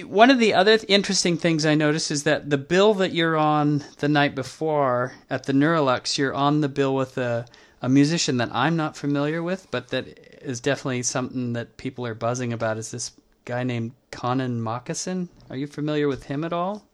One 0.07 0.31
of 0.31 0.39
the 0.39 0.55
other 0.55 0.79
interesting 0.89 1.37
things 1.37 1.67
I 1.67 1.75
noticed 1.75 2.11
is 2.11 2.23
that 2.23 2.49
the 2.49 2.57
bill 2.57 2.95
that 2.95 3.13
you're 3.13 3.37
on 3.37 3.85
the 3.99 4.09
night 4.09 4.35
before 4.35 5.13
at 5.29 5.45
the 5.45 5.53
Neurolux, 5.53 6.17
you're 6.17 6.33
on 6.33 6.61
the 6.61 6.69
bill 6.69 6.95
with 6.95 7.19
a, 7.19 7.45
a 7.85 7.89
musician 7.89 8.39
that 8.39 8.49
I'm 8.53 8.77
not 8.77 8.97
familiar 8.97 9.43
with, 9.43 9.69
but 9.71 9.89
that 9.89 10.07
is 10.43 10.61
definitely 10.61 11.03
something 11.05 11.53
that 11.53 11.77
people 11.77 12.07
are 12.07 12.15
buzzing 12.15 12.53
about. 12.55 12.79
Is 12.79 12.91
this 12.91 13.13
guy 13.45 13.63
named 13.63 13.93
Connan 14.11 14.61
Mockasin? 14.63 15.29
Are 15.51 15.57
you 15.57 15.67
familiar 15.69 16.09
with 16.09 16.25
him 16.25 16.45
at 16.45 16.53
all? 16.55 16.87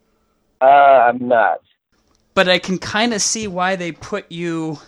Uh, 0.61 0.67
I'm 0.67 1.29
not. 1.29 1.61
but 2.35 2.49
I 2.49 2.59
can 2.59 2.79
kind 2.79 3.15
of 3.15 3.23
see 3.23 3.47
why 3.49 3.77
they 3.77 3.93
put 3.93 4.31
you 4.33 4.79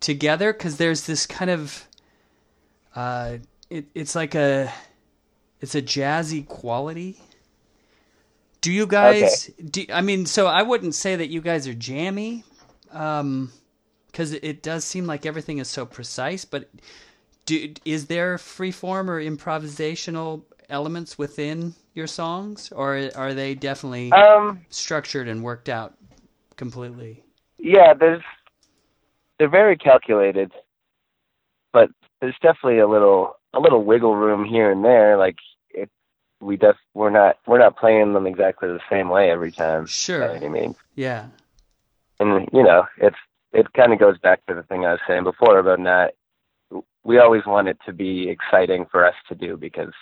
together 0.00 0.52
because 0.52 0.76
there's 0.76 1.06
this 1.06 1.26
kind 1.26 1.50
of 1.50 1.86
uh, 2.94 3.38
it, 3.70 3.86
it's 3.94 4.14
like 4.14 4.34
a 4.34 4.72
it's 5.60 5.74
a 5.74 5.82
jazzy 5.82 6.46
quality. 6.46 7.20
Do 8.60 8.72
you 8.72 8.86
guys? 8.86 9.46
Do 9.70 9.84
I 9.92 10.00
mean? 10.02 10.26
So 10.26 10.46
I 10.46 10.62
wouldn't 10.62 10.94
say 10.94 11.16
that 11.16 11.28
you 11.28 11.40
guys 11.40 11.68
are 11.68 11.74
jammy, 11.74 12.44
because 14.18 14.32
it, 14.32 14.64
does 14.64 14.84
seem 14.84 15.06
like 15.06 15.24
everything 15.24 15.58
is 15.58 15.68
so 15.68 15.86
precise. 15.86 16.44
But 16.44 16.68
do, 17.46 17.72
is 17.84 18.06
there 18.06 18.36
free 18.36 18.72
form 18.72 19.08
or 19.08 19.22
improvisational 19.22 20.42
elements 20.68 21.16
within 21.16 21.72
your 21.94 22.08
songs, 22.08 22.72
or 22.72 23.10
are 23.14 23.32
they 23.32 23.54
definitely 23.54 24.10
Um. 24.10 24.62
structured 24.70 25.28
and 25.28 25.44
worked 25.44 25.68
out 25.68 25.94
completely. 26.56 27.22
Yeah. 27.58 27.94
There's. 27.94 28.22
They're 29.38 29.48
very 29.48 29.76
calculated, 29.76 30.50
but 31.72 31.88
there's 32.20 32.34
definitely 32.42 32.80
a 32.80 32.88
little 32.88 33.36
a 33.54 33.60
little 33.60 33.84
wiggle 33.84 34.16
room 34.16 34.44
here 34.44 34.72
and 34.72 34.84
there. 34.84 35.16
Like 35.16 35.36
it, 35.70 35.88
we 36.40 36.56
def 36.56 36.74
we're 36.92 37.10
not 37.10 37.38
we're 37.46 37.60
not 37.60 37.76
playing 37.76 38.14
them 38.14 38.26
exactly 38.26 38.68
the 38.68 38.80
same 38.90 39.10
way 39.10 39.30
every 39.30 39.52
time. 39.52 39.86
Sure. 39.86 40.26
By 40.26 40.34
any 40.34 40.48
means. 40.48 40.74
Yeah. 40.96 41.26
And 42.18 42.48
you 42.52 42.64
know, 42.64 42.84
it's 42.96 43.16
it 43.52 43.72
kind 43.72 43.92
of 43.92 43.98
goes 43.98 44.18
back 44.18 44.44
to 44.46 44.54
the 44.54 44.62
thing 44.62 44.84
I 44.84 44.92
was 44.92 45.00
saying 45.06 45.24
before 45.24 45.58
about 45.58 45.80
not. 45.80 46.10
We 47.04 47.18
always 47.18 47.46
want 47.46 47.68
it 47.68 47.78
to 47.86 47.92
be 47.92 48.28
exciting 48.28 48.86
for 48.90 49.06
us 49.06 49.14
to 49.28 49.34
do 49.34 49.56
because 49.56 49.92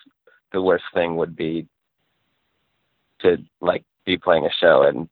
the 0.52 0.60
worst 0.60 0.84
thing 0.92 1.16
would 1.16 1.36
be 1.36 1.68
to 3.20 3.36
like 3.60 3.84
be 4.04 4.16
playing 4.16 4.46
a 4.46 4.50
show 4.60 4.82
and 4.82 5.08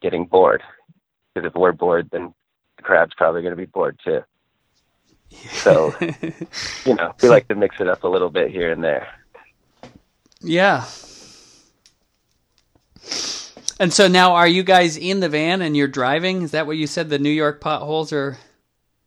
getting 0.00 0.26
bored. 0.26 0.62
Because 1.34 1.48
if 1.48 1.54
we're 1.54 1.72
bored, 1.72 2.08
then 2.12 2.32
the 2.76 2.82
crowd's 2.82 3.14
probably 3.16 3.42
going 3.42 3.52
to 3.52 3.56
be 3.56 3.66
bored 3.66 3.98
too. 4.04 4.22
So, 5.30 5.92
you 6.84 6.94
know, 6.94 7.14
we 7.20 7.28
like 7.28 7.48
to 7.48 7.54
mix 7.54 7.76
it 7.80 7.88
up 7.88 8.04
a 8.04 8.08
little 8.08 8.30
bit 8.30 8.50
here 8.50 8.70
and 8.70 8.82
there. 8.82 9.08
Yeah. 10.40 10.84
And 13.78 13.92
so 13.92 14.08
now, 14.08 14.34
are 14.34 14.48
you 14.48 14.62
guys 14.62 14.96
in 14.96 15.20
the 15.20 15.28
van 15.28 15.60
and 15.60 15.76
you're 15.76 15.88
driving? 15.88 16.42
Is 16.42 16.52
that 16.52 16.66
what 16.66 16.76
you 16.78 16.86
said? 16.86 17.10
The 17.10 17.18
New 17.18 17.30
York 17.30 17.60
potholes 17.60 18.12
are 18.12 18.38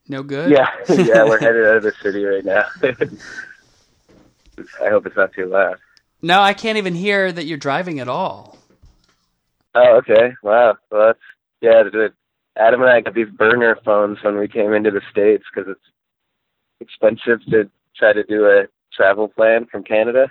no 0.07 0.21
good. 0.21 0.51
Yeah, 0.51 0.69
yeah, 0.89 1.23
we're 1.23 1.39
headed 1.39 1.65
out 1.65 1.77
of 1.77 1.83
the 1.83 1.93
city 2.03 2.23
right 2.23 2.45
now. 2.45 2.65
I 4.83 4.89
hope 4.89 5.05
it's 5.05 5.15
not 5.15 5.33
too 5.33 5.45
loud. 5.45 5.77
No, 6.21 6.41
I 6.41 6.53
can't 6.53 6.77
even 6.77 6.93
hear 6.93 7.31
that 7.31 7.45
you're 7.45 7.57
driving 7.57 7.99
at 7.99 8.09
all. 8.09 8.57
Oh, 9.73 9.97
okay. 9.97 10.33
Wow. 10.43 10.77
Well, 10.91 11.07
that's 11.07 11.19
yeah. 11.61 11.83
Adam 12.57 12.81
and 12.81 12.89
I 12.89 13.01
got 13.01 13.13
these 13.13 13.29
burner 13.29 13.77
phones 13.85 14.17
when 14.21 14.37
we 14.37 14.47
came 14.47 14.73
into 14.73 14.91
the 14.91 15.01
states 15.09 15.45
because 15.53 15.71
it's 15.71 15.79
expensive 16.81 17.43
to 17.49 17.69
try 17.95 18.13
to 18.13 18.23
do 18.23 18.45
a 18.45 18.65
travel 18.93 19.27
plan 19.27 19.65
from 19.65 19.83
Canada. 19.83 20.29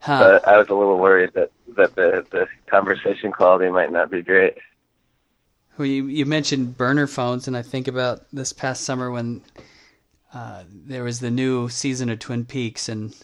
Huh. 0.00 0.40
But 0.42 0.48
I 0.48 0.56
was 0.56 0.68
a 0.68 0.74
little 0.74 0.98
worried 0.98 1.30
that 1.34 1.50
that 1.76 1.94
the 1.94 2.26
the 2.30 2.48
conversation 2.66 3.32
quality 3.32 3.70
might 3.70 3.92
not 3.92 4.10
be 4.10 4.22
great. 4.22 4.56
Well, 5.76 5.86
you, 5.86 6.06
you 6.06 6.26
mentioned 6.26 6.76
burner 6.76 7.06
phones, 7.06 7.46
and 7.46 7.56
I 7.56 7.62
think 7.62 7.88
about 7.88 8.22
this 8.32 8.52
past 8.52 8.84
summer 8.84 9.10
when 9.10 9.42
uh, 10.34 10.64
there 10.68 11.04
was 11.04 11.20
the 11.20 11.30
new 11.30 11.68
season 11.68 12.10
of 12.10 12.18
Twin 12.18 12.44
Peaks, 12.44 12.88
and 12.88 13.14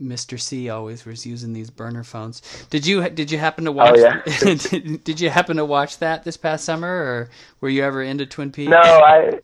Mr. 0.00 0.40
C 0.40 0.68
always 0.68 1.04
was 1.04 1.24
using 1.26 1.52
these 1.52 1.70
burner 1.70 2.04
phones. 2.04 2.42
Did 2.70 2.86
you 2.86 3.08
did 3.10 3.30
you 3.30 3.38
happen 3.38 3.64
to 3.66 3.72
watch? 3.72 3.98
Oh, 3.98 4.00
yeah. 4.00 4.54
did, 4.54 5.04
did 5.04 5.20
you 5.20 5.30
happen 5.30 5.58
to 5.58 5.64
watch 5.64 5.98
that 5.98 6.24
this 6.24 6.36
past 6.36 6.64
summer, 6.64 6.88
or 6.88 7.30
were 7.60 7.68
you 7.68 7.82
ever 7.82 8.02
into 8.02 8.26
Twin 8.26 8.52
Peaks? 8.52 8.70
No, 8.70 8.78
I 8.78 9.40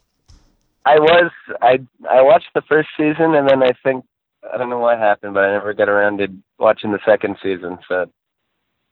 I 0.84 0.98
was 0.98 1.30
I 1.60 1.80
I 2.10 2.22
watched 2.22 2.50
the 2.54 2.62
first 2.62 2.88
season 2.96 3.34
and 3.34 3.48
then 3.48 3.62
I 3.62 3.72
think 3.82 4.04
I 4.50 4.56
don't 4.56 4.70
know 4.70 4.78
what 4.78 4.98
happened, 4.98 5.34
but 5.34 5.44
I 5.44 5.52
never 5.52 5.72
got 5.74 5.88
around 5.88 6.18
to 6.18 6.28
watching 6.58 6.92
the 6.92 6.98
second 7.04 7.36
season. 7.42 7.78
So 7.88 8.10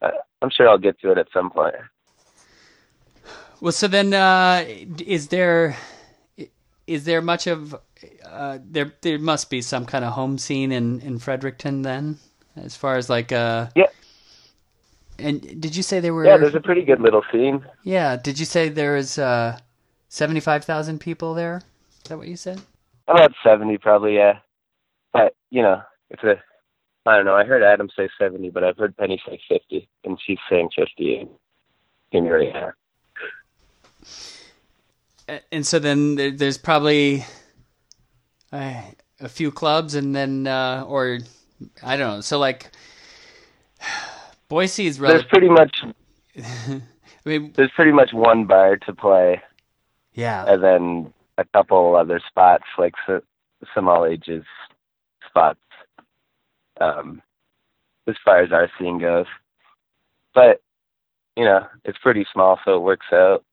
uh, 0.03 0.11
I'm 0.43 0.51
sure 0.51 0.69
I'll 0.69 0.79
get 0.79 1.01
to 1.01 1.13
it 1.13 1.19
at 1.19 1.29
some 1.33 1.51
point. 1.51 1.75
Well, 3.61 3.73
so 3.73 3.89
then, 3.89 4.15
uh, 4.15 4.65
is 4.99 5.29
there 5.29 5.77
is 6.87 7.05
there 7.05 7.21
much 7.21 7.47
of 7.47 7.75
uh, 8.27 8.59
there? 8.65 8.95
There 9.03 9.19
must 9.19 9.51
be 9.51 9.61
some 9.61 9.85
kind 9.85 10.05
of 10.05 10.13
home 10.13 10.39
scene 10.39 10.73
in 10.73 11.01
in 11.01 11.19
Fredericton 11.19 11.83
then, 11.83 12.19
as 12.57 12.77
far 12.77 12.97
as 12.97 13.11
like 13.11 13.33
uh. 13.33 13.69
Yeah. 13.77 13.87
And 15.19 15.61
did 15.61 15.77
you 15.77 15.83
say 15.83 16.01
there 16.01 16.15
were? 16.15 16.25
Yeah, 16.25 16.39
there's 16.39 16.55
a 16.55 16.61
pretty 16.61 16.83
good 16.83 17.01
little 17.01 17.23
scene. 17.31 17.63
Yeah. 17.85 18.17
Did 18.17 18.39
you 18.39 18.47
say 18.47 18.71
there 18.71 18.97
is 18.97 19.19
uh, 19.19 19.59
seventy 20.09 20.41
five 20.41 20.65
thousand 20.65 21.01
people 21.01 21.35
there? 21.35 21.61
Is 22.03 22.09
that 22.09 22.17
what 22.17 22.29
you 22.29 22.37
said? 22.37 22.63
About 23.07 23.35
seventy, 23.43 23.77
probably. 23.77 24.17
Yeah, 24.17 24.39
you 25.51 25.63
know, 25.63 25.83
it's 26.11 26.23
a. 26.23 26.41
I 27.07 27.17
don't 27.17 27.25
know. 27.25 27.35
I 27.35 27.45
heard 27.45 27.63
Adam 27.63 27.89
say 27.97 28.09
seventy, 28.19 28.51
but 28.51 28.65
I've 28.65 28.77
heard 28.77 28.97
Penny 28.97 29.21
say 29.27 29.41
fifty, 29.49 29.89
and 30.05 30.19
she's 30.25 30.39
saying 30.49 30.71
fifty 30.77 31.27
in 32.13 32.25
your 32.25 32.41
ear. 32.41 32.77
And 35.53 35.65
so 35.67 35.79
then 35.79 36.17
there's 36.37 36.59
probably 36.59 37.25
uh, 38.53 38.83
a 39.21 39.29
few 39.29 39.51
clubs, 39.51 39.95
and 39.95 40.15
then 40.15 40.47
uh, 40.47 40.85
or 40.87 41.21
I 41.83 41.97
don't 41.97 42.17
know. 42.17 42.21
So 42.21 42.39
like 42.39 42.71
Boise 44.49 44.87
is 44.87 44.99
There's 44.99 45.25
pretty 45.25 45.49
much 45.49 45.85
I 47.27 47.29
mean, 47.29 47.53
there's 47.55 47.71
pretty 47.75 47.93
much 47.93 48.13
one 48.13 48.47
bar 48.47 48.77
to 48.77 48.95
play, 48.95 49.43
yeah. 50.15 50.45
and 50.47 50.63
then 50.63 51.15
a 51.39 51.45
couple 51.45 51.97
other 51.97 52.21
spots, 52.27 52.65
like 52.79 52.95
so, 53.07 53.21
some 53.75 53.89
all 53.89 54.07
ages 54.07 54.45
spots, 55.31 55.61
um, 56.81 57.23
as 58.07 58.17
far 58.25 58.43
as 58.43 58.53
our 58.53 58.71
scene 58.79 58.99
goes. 58.99 59.27
But 60.35 60.61
you 61.37 61.45
know, 61.45 61.67
it's 61.85 61.99
pretty 61.99 62.27
small, 62.33 62.59
so 62.65 62.77
it 62.77 62.81
works 62.81 63.07
out. 63.13 63.45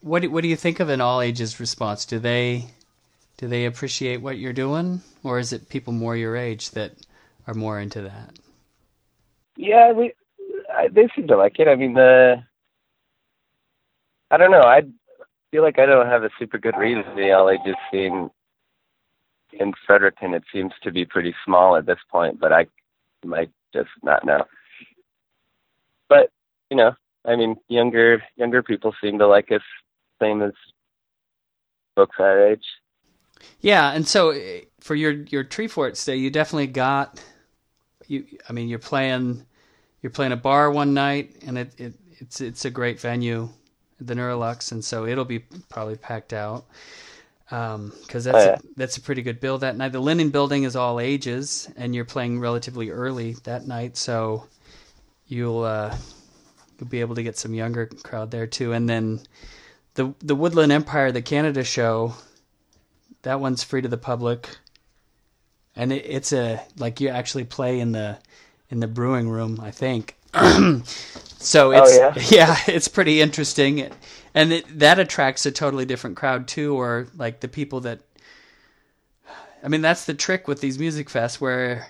What 0.00 0.22
do, 0.22 0.30
what 0.30 0.42
do 0.42 0.48
you 0.48 0.56
think 0.56 0.80
of 0.80 0.88
an 0.88 1.00
all 1.00 1.20
ages 1.20 1.60
response? 1.60 2.06
Do 2.06 2.18
they 2.18 2.66
do 3.36 3.48
they 3.48 3.66
appreciate 3.66 4.22
what 4.22 4.38
you're 4.38 4.52
doing, 4.52 5.02
or 5.22 5.38
is 5.38 5.52
it 5.52 5.68
people 5.68 5.92
more 5.92 6.16
your 6.16 6.36
age 6.36 6.70
that 6.70 6.92
are 7.46 7.54
more 7.54 7.80
into 7.80 8.02
that? 8.02 8.38
Yeah, 9.56 9.92
we 9.92 10.12
I, 10.74 10.88
they 10.88 11.08
seem 11.14 11.26
to 11.28 11.36
like 11.36 11.58
it. 11.58 11.68
I 11.68 11.74
mean, 11.74 11.94
the 11.94 12.42
I 14.30 14.36
don't 14.36 14.50
know. 14.50 14.62
I 14.62 14.82
feel 15.50 15.62
like 15.62 15.78
I 15.78 15.86
don't 15.86 16.06
have 16.06 16.22
a 16.22 16.30
super 16.38 16.58
good 16.58 16.76
read 16.78 16.98
of 16.98 17.16
the 17.16 17.32
all 17.32 17.50
ages 17.50 17.74
scene 17.90 18.30
in 19.52 19.72
Fredericton. 19.86 20.34
It 20.34 20.44
seems 20.52 20.72
to 20.82 20.90
be 20.90 21.04
pretty 21.04 21.34
small 21.44 21.76
at 21.76 21.86
this 21.86 21.98
point, 22.10 22.40
but 22.40 22.52
I 22.52 22.66
might 23.24 23.50
just 23.72 23.90
not 24.02 24.24
know. 24.24 24.44
But 26.08 26.30
you 26.70 26.76
know, 26.76 26.92
I 27.24 27.36
mean, 27.36 27.56
younger 27.68 28.22
younger 28.36 28.62
people 28.62 28.94
seem 29.02 29.18
to 29.18 29.26
like 29.26 29.50
us, 29.52 29.62
same 30.20 30.42
as 30.42 30.52
folks 31.94 32.16
our 32.18 32.48
age. 32.48 32.64
Yeah, 33.60 33.92
and 33.92 34.06
so 34.06 34.30
eh, 34.30 34.62
for 34.80 34.94
your 34.94 35.12
your 35.12 35.44
Treefort 35.44 35.96
stay, 35.96 36.16
you 36.16 36.30
definitely 36.30 36.68
got 36.68 37.22
you. 38.06 38.26
I 38.48 38.52
mean, 38.52 38.68
you're 38.68 38.78
playing 38.78 39.46
you're 40.02 40.10
playing 40.10 40.32
a 40.32 40.36
bar 40.36 40.70
one 40.70 40.94
night, 40.94 41.36
and 41.46 41.58
it, 41.58 41.72
it 41.78 41.94
it's 42.18 42.40
it's 42.40 42.64
a 42.64 42.70
great 42.70 43.00
venue, 43.00 43.48
the 44.00 44.14
Neurolux, 44.14 44.72
and 44.72 44.84
so 44.84 45.06
it'll 45.06 45.24
be 45.24 45.40
probably 45.68 45.96
packed 45.96 46.32
out 46.32 46.66
because 47.50 48.24
that's 48.24 48.38
Oh, 48.38 48.50
yeah. 48.50 48.54
a, 48.54 48.60
that's 48.76 48.96
a 48.96 49.00
pretty 49.02 49.22
good 49.22 49.40
bill 49.40 49.58
that 49.58 49.76
night. 49.76 49.92
The 49.92 50.00
Linen 50.00 50.30
Building 50.30 50.62
is 50.62 50.76
all 50.76 51.00
ages, 51.00 51.68
and 51.76 51.94
you're 51.94 52.04
playing 52.04 52.40
relatively 52.40 52.90
early 52.90 53.32
that 53.44 53.66
night, 53.66 53.96
so 53.96 54.46
you'll 55.26 55.64
uh, 55.64 55.94
you'll 56.78 56.88
be 56.88 57.00
able 57.00 57.16
to 57.16 57.22
get 57.24 57.36
some 57.38 57.54
younger 57.54 57.86
crowd 57.86 58.30
there 58.30 58.46
too. 58.46 58.72
And 58.72 58.88
then 58.88 59.20
the 59.94 60.14
the 60.20 60.36
Woodland 60.36 60.72
Empire, 60.72 61.12
the 61.12 61.22
Canada 61.22 61.64
show, 61.64 62.14
that 63.22 63.40
one's 63.40 63.64
free 63.64 63.82
to 63.82 63.88
the 63.88 63.98
public, 63.98 64.48
and 65.74 65.92
it, 65.92 66.04
it's 66.06 66.32
a 66.32 66.62
like 66.78 67.00
you 67.00 67.08
actually 67.08 67.44
play 67.44 67.80
in 67.80 67.92
the 67.92 68.18
in 68.70 68.78
the 68.80 68.86
brewing 68.86 69.28
room, 69.28 69.58
I 69.60 69.72
think. 69.72 70.16
so 71.38 71.72
it's 71.72 71.92
Oh, 71.92 72.12
yeah? 72.30 72.56
it's 72.66 72.88
pretty 72.88 73.20
interesting, 73.20 73.90
and 74.34 74.52
it, 74.52 74.78
that 74.78 74.98
attracts 74.98 75.44
a 75.46 75.50
totally 75.50 75.84
different 75.84 76.16
crowd 76.16 76.46
too, 76.48 76.74
or 76.78 77.08
like 77.16 77.40
the 77.40 77.48
people 77.48 77.80
that. 77.80 78.00
I 79.62 79.68
mean, 79.68 79.82
that's 79.82 80.06
the 80.06 80.14
trick 80.14 80.48
with 80.48 80.60
these 80.60 80.78
music 80.78 81.08
fests, 81.08 81.38
where, 81.40 81.86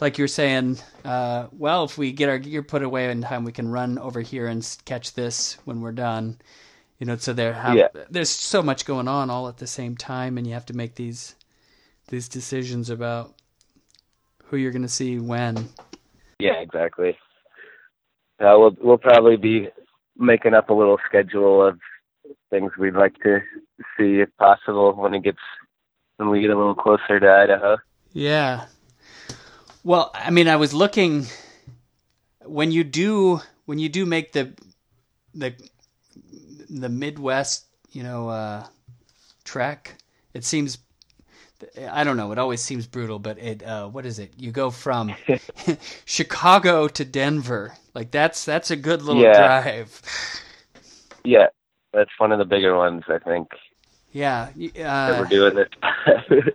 like 0.00 0.18
you're 0.18 0.26
saying, 0.26 0.78
uh, 1.04 1.46
well, 1.52 1.84
if 1.84 1.96
we 1.96 2.10
get 2.10 2.28
our 2.28 2.38
gear 2.38 2.64
put 2.64 2.82
away 2.82 3.08
in 3.10 3.22
time, 3.22 3.44
we 3.44 3.52
can 3.52 3.68
run 3.68 3.96
over 3.98 4.20
here 4.20 4.48
and 4.48 4.66
catch 4.84 5.14
this 5.14 5.56
when 5.64 5.80
we're 5.80 5.92
done. 5.92 6.38
You 6.98 7.06
know, 7.06 7.16
so 7.16 7.32
there 7.32 7.52
have 7.52 7.76
Yeah. 7.76 7.88
there's 8.10 8.30
so 8.30 8.62
much 8.62 8.84
going 8.84 9.06
on 9.08 9.30
all 9.30 9.48
at 9.48 9.58
the 9.58 9.66
same 9.66 9.96
time, 9.96 10.38
and 10.38 10.46
you 10.46 10.54
have 10.54 10.66
to 10.66 10.74
make 10.76 10.94
these 10.94 11.34
these 12.08 12.28
decisions 12.28 12.90
about 12.90 13.34
who 14.44 14.56
you're 14.56 14.72
going 14.72 14.82
to 14.82 14.88
see 14.88 15.18
when. 15.18 15.68
Yeah, 16.38 16.54
exactly. 16.60 17.16
Uh, 18.42 18.58
we'll 18.58 18.76
we'll 18.80 18.98
probably 18.98 19.36
be 19.36 19.68
making 20.16 20.52
up 20.52 20.68
a 20.68 20.74
little 20.74 20.98
schedule 21.06 21.64
of 21.64 21.78
things 22.50 22.72
we'd 22.76 22.94
like 22.94 23.14
to 23.22 23.40
see 23.96 24.20
if 24.20 24.28
possible 24.36 24.92
when 24.94 25.14
it 25.14 25.22
gets 25.22 25.38
when 26.16 26.28
we 26.28 26.40
get 26.40 26.50
a 26.50 26.56
little 26.56 26.74
closer 26.74 27.20
to 27.20 27.30
Idaho. 27.30 27.78
Yeah. 28.12 28.66
Well, 29.84 30.10
I 30.14 30.30
mean, 30.30 30.48
I 30.48 30.56
was 30.56 30.74
looking 30.74 31.26
when 32.44 32.72
you 32.72 32.84
do 32.84 33.40
when 33.64 33.78
you 33.78 33.88
do 33.88 34.04
make 34.04 34.32
the 34.32 34.52
the 35.34 35.54
the 36.68 36.88
Midwest, 36.88 37.66
you 37.92 38.02
know, 38.02 38.28
uh, 38.28 38.66
trek. 39.44 39.96
It 40.34 40.44
seems 40.44 40.78
I 41.90 42.04
don't 42.04 42.16
know. 42.16 42.32
It 42.32 42.38
always 42.38 42.60
seems 42.60 42.86
brutal, 42.86 43.18
but 43.18 43.38
it 43.38 43.62
uh, 43.62 43.88
what 43.88 44.06
is 44.06 44.18
it? 44.18 44.32
You 44.38 44.50
go 44.52 44.70
from 44.70 45.16
Chicago 46.04 46.88
to 46.88 47.04
Denver. 47.04 47.74
Like 47.94 48.10
that's 48.10 48.44
that's 48.44 48.70
a 48.70 48.76
good 48.76 49.02
little 49.02 49.24
Yeah. 49.24 49.28
drive. 49.28 50.00
Yeah, 51.24 51.48
that's 51.92 52.10
one 52.18 52.32
of 52.32 52.38
the 52.38 52.44
bigger 52.44 52.76
ones 52.76 53.04
I 53.08 53.18
think 53.18 53.48
Yeah. 54.12 54.48
that 55.06 55.16
Uh, 55.16 55.18
we're 55.18 55.26
doing 55.26 55.54
this. 55.54 55.68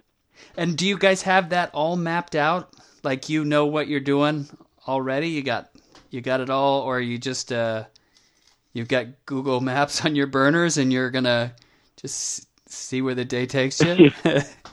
And 0.58 0.78
do 0.78 0.86
you 0.86 0.98
guys 0.98 1.22
have 1.24 1.50
that 1.50 1.72
all 1.74 1.96
mapped 1.96 2.36
out? 2.36 2.74
Like 3.04 3.30
you 3.30 3.46
know 3.46 3.66
what 3.66 3.88
you're 3.88 4.00
doing 4.00 4.48
already? 4.88 5.30
You 5.30 5.42
got 5.44 5.70
you 6.10 6.22
got 6.22 6.42
it 6.42 6.50
all, 6.50 6.82
or 6.82 7.00
you 7.00 7.18
just 7.18 7.52
uh, 7.52 7.86
you've 8.74 8.88
got 8.90 9.08
Google 9.26 9.62
Maps 9.62 10.06
on 10.06 10.16
your 10.16 10.28
burners 10.28 10.78
and 10.78 10.94
you're 10.94 11.12
gonna 11.12 11.56
just 11.98 12.48
see 12.70 13.02
where 13.02 13.16
the 13.16 13.26
day 13.26 13.46
takes 13.46 13.82
you? 13.82 14.02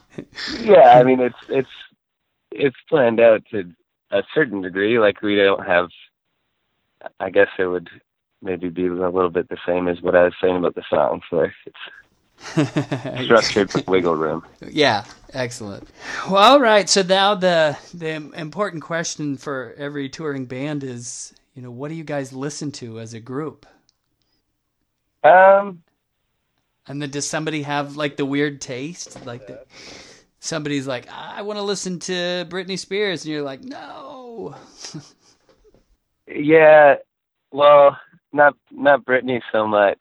yeah, 0.60 0.98
I 0.98 1.02
mean 1.04 1.20
it's 1.20 1.36
it's 1.48 1.68
it's 2.50 2.76
planned 2.88 3.20
out 3.20 3.42
to 3.50 3.72
a 4.10 4.22
certain 4.34 4.62
degree. 4.62 4.98
Like 4.98 5.22
we 5.22 5.36
don't 5.36 5.66
have. 5.66 5.88
I 7.20 7.28
guess 7.28 7.48
it 7.58 7.66
would 7.66 7.90
maybe 8.40 8.70
be 8.70 8.86
a 8.86 8.92
little 8.92 9.30
bit 9.30 9.48
the 9.48 9.58
same 9.66 9.88
as 9.88 10.00
what 10.00 10.14
I 10.14 10.24
was 10.24 10.34
saying 10.40 10.56
about 10.56 10.74
the 10.74 10.84
songs. 10.88 11.22
Where 11.30 11.54
it's 11.66 11.76
structured 13.24 13.70
wiggle 13.86 14.16
room. 14.16 14.44
Yeah, 14.66 15.04
excellent. 15.32 15.88
Well, 16.30 16.54
all 16.54 16.60
right. 16.60 16.88
So 16.88 17.02
now 17.02 17.34
the 17.34 17.76
the 17.92 18.10
important 18.10 18.82
question 18.82 19.36
for 19.36 19.74
every 19.76 20.08
touring 20.08 20.46
band 20.46 20.84
is, 20.84 21.32
you 21.54 21.62
know, 21.62 21.70
what 21.70 21.88
do 21.88 21.94
you 21.94 22.04
guys 22.04 22.32
listen 22.32 22.72
to 22.72 23.00
as 23.00 23.14
a 23.14 23.20
group? 23.20 23.66
Um, 25.22 25.82
and 26.86 27.00
then 27.00 27.10
does 27.10 27.26
somebody 27.26 27.62
have 27.62 27.96
like 27.96 28.16
the 28.16 28.24
weird 28.24 28.60
taste, 28.60 29.24
like 29.26 29.46
the, 29.46 29.64
somebody's 30.40 30.86
like, 30.86 31.08
I 31.10 31.42
want 31.42 31.58
to 31.58 31.62
listen 31.62 31.98
to 32.00 32.46
Britney 32.48 32.78
Spears, 32.78 33.24
and 33.24 33.32
you're 33.32 33.42
like, 33.42 33.62
no. 33.62 34.54
yeah, 36.26 36.96
well, 37.52 37.96
not 38.32 38.54
not 38.70 39.04
Britney 39.04 39.40
so 39.52 39.66
much, 39.66 40.00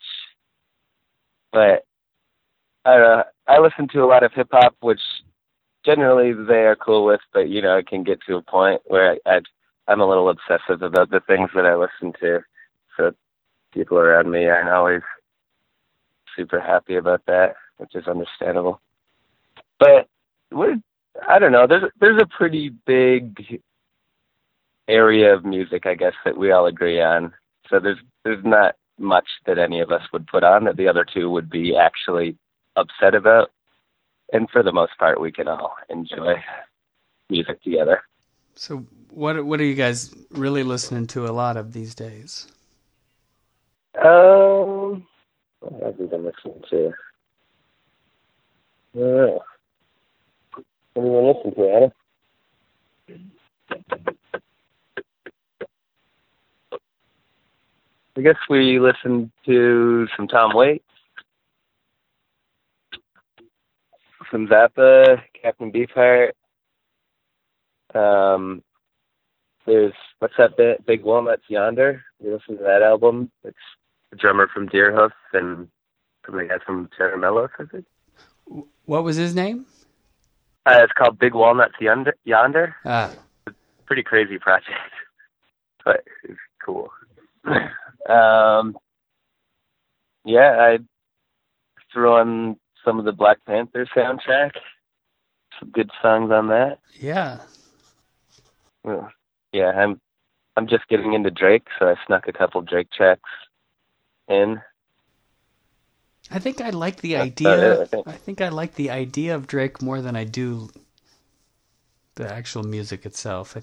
but 1.51 1.85
I 2.83 2.97
uh, 2.97 3.23
I 3.47 3.59
listen 3.59 3.87
to 3.89 4.03
a 4.03 4.07
lot 4.07 4.23
of 4.23 4.33
hip 4.33 4.49
hop, 4.51 4.75
which 4.81 5.01
generally 5.85 6.33
they 6.33 6.65
are 6.65 6.75
cool 6.75 7.05
with, 7.05 7.21
but 7.33 7.49
you 7.49 7.61
know 7.61 7.77
it 7.77 7.87
can 7.87 8.03
get 8.03 8.19
to 8.27 8.35
a 8.35 8.41
point 8.41 8.81
where 8.85 9.13
I, 9.25 9.35
I 9.35 9.41
I'm 9.87 10.01
a 10.01 10.07
little 10.07 10.29
obsessive 10.29 10.81
about 10.81 11.11
the 11.11 11.21
things 11.21 11.51
that 11.55 11.65
I 11.65 11.75
listen 11.75 12.13
to, 12.21 12.43
so 12.97 13.11
people 13.73 13.97
around 13.97 14.31
me 14.31 14.45
aren't 14.45 14.69
always 14.69 15.01
super 16.35 16.59
happy 16.59 16.95
about 16.95 17.21
that, 17.27 17.55
which 17.77 17.95
is 17.95 18.07
understandable. 18.07 18.81
But 19.79 20.07
I 21.27 21.39
don't 21.39 21.51
know. 21.51 21.67
There's 21.67 21.91
there's 21.99 22.21
a 22.21 22.37
pretty 22.37 22.69
big 22.69 23.61
area 24.87 25.33
of 25.33 25.45
music, 25.45 25.85
I 25.85 25.95
guess, 25.95 26.13
that 26.25 26.37
we 26.37 26.51
all 26.51 26.65
agree 26.65 27.01
on. 27.01 27.33
So 27.69 27.79
there's 27.79 27.99
there's 28.23 28.43
not 28.43 28.75
much 28.99 29.27
that 29.45 29.57
any 29.57 29.79
of 29.79 29.91
us 29.91 30.03
would 30.11 30.27
put 30.27 30.43
on 30.43 30.65
that 30.65 30.77
the 30.77 30.87
other 30.87 31.05
two 31.05 31.29
would 31.29 31.49
be 31.49 31.75
actually 31.75 32.37
upset 32.75 33.15
about. 33.15 33.51
And 34.31 34.49
for 34.49 34.63
the 34.63 34.71
most 34.71 34.97
part, 34.97 35.19
we 35.19 35.31
can 35.31 35.47
all 35.47 35.75
enjoy 35.89 36.35
music 37.29 37.61
together. 37.61 38.01
So 38.55 38.85
what 39.09 39.43
what 39.45 39.59
are 39.59 39.65
you 39.65 39.75
guys 39.75 40.13
really 40.31 40.63
listening 40.63 41.07
to 41.07 41.25
a 41.27 41.31
lot 41.31 41.57
of 41.57 41.73
these 41.73 41.95
days? 41.95 42.47
Um, 44.03 45.05
what 45.63 45.83
have 45.83 45.99
we 45.99 46.07
been 46.07 46.25
listening 46.25 46.61
to? 46.69 46.87
Uh, 48.95 49.39
what 50.93 50.95
have 50.95 51.03
you 51.05 51.11
been 51.11 51.27
listening 51.27 51.55
to, 51.55 51.75
Anna? 51.75 51.91
I 58.15 58.21
guess 58.21 58.35
we 58.49 58.79
listened 58.79 59.31
to 59.47 60.07
some 60.15 60.27
Tom 60.27 60.51
Waits, 60.53 60.83
some 64.31 64.47
Zappa, 64.47 65.19
Captain 65.41 65.71
Beefheart. 65.71 66.33
Um, 67.95 68.61
there's 69.65 69.93
what's 70.19 70.35
that 70.37 70.57
bit? 70.57 70.85
Big 70.85 71.03
Walnuts 71.03 71.43
Yonder. 71.47 72.03
We 72.19 72.31
listened 72.31 72.59
to 72.59 72.63
that 72.65 72.83
album. 72.83 73.31
It's 73.43 73.57
the 74.13 74.19
drummer 74.19 74.47
from 74.47 74.69
Deerhoof 74.69 75.11
and 75.33 75.67
from 76.23 76.37
the 76.37 76.45
guy 76.45 76.57
from 76.65 76.89
Tera 76.97 77.17
Melos, 77.17 77.49
I 77.59 77.65
think. 77.65 77.85
What 78.85 79.03
was 79.03 79.15
his 79.15 79.35
name? 79.35 79.65
Uh, 80.65 80.81
it's 80.83 80.93
called 80.93 81.19
Big 81.19 81.33
Walnuts 81.33 81.75
Yonder. 81.79 82.15
Yonder. 82.23 82.75
Ah. 82.85 83.11
Pretty 83.85 84.03
crazy 84.03 84.37
project, 84.39 84.79
but 85.85 86.03
it's 86.23 86.39
cool. 86.63 86.89
um, 88.09 88.77
yeah, 90.25 90.57
I 90.59 90.79
threw 91.91 92.13
on 92.13 92.57
some 92.85 92.99
of 92.99 93.05
the 93.05 93.11
Black 93.11 93.43
Panther 93.45 93.87
soundtrack. 93.95 94.51
Some 95.59 95.71
good 95.71 95.91
songs 96.01 96.31
on 96.31 96.47
that. 96.47 96.79
Yeah. 96.93 97.39
Well, 98.83 99.11
yeah, 99.51 99.71
I'm 99.71 99.99
I'm 100.55 100.67
just 100.67 100.87
getting 100.87 101.13
into 101.13 101.29
Drake, 101.29 101.67
so 101.77 101.87
I 101.87 101.95
snuck 102.07 102.27
a 102.27 102.33
couple 102.33 102.61
Drake 102.61 102.89
tracks 102.91 103.29
in. 104.27 104.61
I 106.31 106.39
think 106.39 106.61
I 106.61 106.69
like 106.69 107.01
the 107.01 107.17
idea. 107.17 107.81
I 107.81 107.85
think. 107.85 108.07
I 108.07 108.11
think 108.13 108.41
I 108.41 108.49
like 108.49 108.75
the 108.75 108.89
idea 108.89 109.35
of 109.35 109.47
Drake 109.47 109.81
more 109.81 110.01
than 110.01 110.15
I 110.15 110.23
do 110.23 110.69
the 112.15 112.31
actual 112.31 112.63
music 112.63 113.05
itself. 113.05 113.55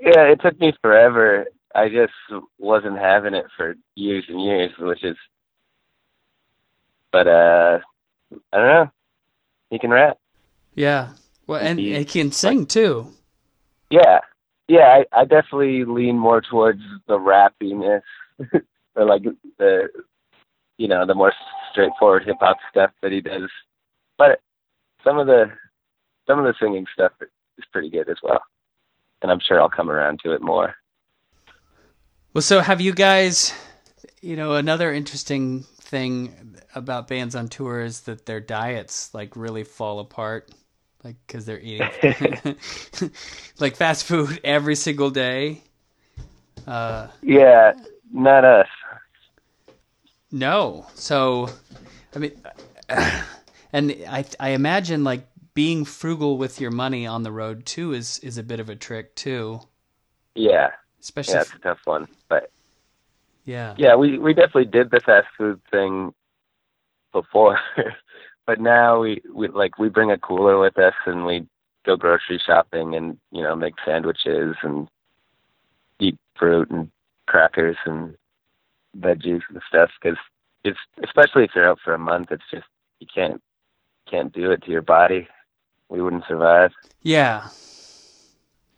Yeah, 0.00 0.22
it 0.22 0.40
took 0.40 0.58
me 0.60 0.72
forever. 0.82 1.46
I 1.74 1.88
just 1.88 2.12
wasn't 2.58 2.98
having 2.98 3.34
it 3.34 3.46
for 3.56 3.74
years 3.94 4.24
and 4.28 4.42
years, 4.42 4.72
which 4.78 5.04
is. 5.04 5.16
But 7.10 7.28
uh, 7.28 7.78
I 8.52 8.56
don't 8.56 8.66
know. 8.66 8.90
He 9.70 9.78
can 9.78 9.90
rap. 9.90 10.18
Yeah. 10.74 11.10
Well, 11.46 11.60
and 11.60 11.78
he, 11.78 11.94
he 11.94 12.04
can 12.04 12.32
sing 12.32 12.66
too. 12.66 13.08
Yeah, 13.90 14.20
yeah. 14.68 15.02
I, 15.12 15.20
I 15.20 15.24
definitely 15.24 15.84
lean 15.84 16.18
more 16.18 16.40
towards 16.40 16.80
the 17.06 17.18
rappiness, 17.18 18.02
or 18.94 19.04
like 19.04 19.22
the, 19.58 19.88
you 20.78 20.88
know, 20.88 21.06
the 21.06 21.14
more 21.14 21.32
straightforward 21.70 22.24
hip 22.24 22.36
hop 22.40 22.58
stuff 22.70 22.90
that 23.02 23.12
he 23.12 23.20
does. 23.20 23.48
But 24.18 24.40
some 25.04 25.18
of 25.18 25.26
the, 25.26 25.50
some 26.26 26.38
of 26.38 26.44
the 26.44 26.54
singing 26.60 26.86
stuff 26.92 27.12
is 27.20 27.64
pretty 27.72 27.90
good 27.90 28.08
as 28.08 28.18
well, 28.22 28.42
and 29.22 29.30
I'm 29.30 29.40
sure 29.40 29.60
I'll 29.60 29.68
come 29.68 29.90
around 29.90 30.20
to 30.24 30.32
it 30.32 30.42
more. 30.42 30.74
Well, 32.34 32.42
so 32.42 32.60
have 32.60 32.80
you 32.80 32.92
guys, 32.92 33.52
you 34.20 34.36
know, 34.36 34.54
another 34.54 34.92
interesting 34.92 35.64
thing 35.92 36.56
about 36.74 37.08
bands 37.08 37.34
on 37.34 37.48
tour 37.48 37.80
is 37.80 38.00
that 38.02 38.24
their 38.24 38.40
diets 38.40 39.12
like 39.12 39.36
really 39.36 39.64
fall 39.64 40.00
apart 40.00 40.50
like 41.04 41.16
because 41.26 41.44
they're 41.44 41.60
eating 41.60 41.86
like 43.60 43.76
fast 43.76 44.04
food 44.04 44.40
every 44.42 44.74
single 44.74 45.10
day 45.10 45.62
uh 46.66 47.08
yeah 47.22 47.72
not 48.10 48.44
us 48.44 48.68
no. 50.32 50.86
So 50.94 51.48
i 52.14 52.18
mean 52.18 52.32
and 53.72 53.96
i 54.08 54.24
i 54.40 54.50
imagine 54.50 55.04
like 55.04 55.26
being 55.54 55.84
frugal 55.84 56.38
with 56.38 56.60
your 56.60 56.70
money 56.70 57.06
on 57.06 57.22
the 57.22 57.32
road 57.32 57.66
too 57.66 57.92
is 57.92 58.18
is 58.20 58.38
a 58.38 58.42
bit 58.42 58.60
of 58.60 58.68
a 58.68 58.76
trick 58.76 59.14
too. 59.14 59.60
Yeah. 60.34 60.70
Especially 61.00 61.34
yeah, 61.34 61.40
it's 61.42 61.54
a 61.54 61.58
tough 61.58 61.80
one 61.84 62.08
but 62.28 62.50
yeah. 63.44 63.74
Yeah 63.76 63.96
we 63.96 64.18
we 64.18 64.34
definitely 64.34 64.66
did 64.66 64.90
the 64.90 65.00
fast 65.00 65.28
food 65.36 65.60
thing 65.70 66.14
before 67.12 67.58
but 68.46 68.60
now 68.60 69.00
we 69.00 69.20
we 69.32 69.48
like 69.48 69.78
we 69.78 69.88
bring 69.88 70.10
a 70.10 70.18
cooler 70.18 70.58
with 70.58 70.78
us 70.78 70.94
and 71.06 71.26
we 71.26 71.46
go 71.84 71.96
grocery 71.96 72.40
shopping 72.44 72.94
and 72.94 73.18
you 73.30 73.42
know 73.42 73.54
make 73.54 73.74
sandwiches 73.84 74.56
and 74.62 74.88
eat 75.98 76.16
fruit 76.36 76.70
and 76.70 76.90
crackers 77.26 77.76
and 77.84 78.14
veggies 78.98 79.40
and 79.48 79.60
stuff 79.68 79.90
because 80.00 80.18
it's 80.64 80.78
especially 81.02 81.44
if 81.44 81.50
you're 81.54 81.68
out 81.68 81.78
for 81.82 81.94
a 81.94 81.98
month 81.98 82.28
it's 82.30 82.44
just 82.50 82.66
you 83.00 83.06
can't 83.12 83.40
can't 84.10 84.32
do 84.32 84.50
it 84.50 84.62
to 84.64 84.70
your 84.70 84.82
body. 84.82 85.28
We 85.88 86.02
wouldn't 86.02 86.24
survive. 86.26 86.72
Yeah. 87.02 87.48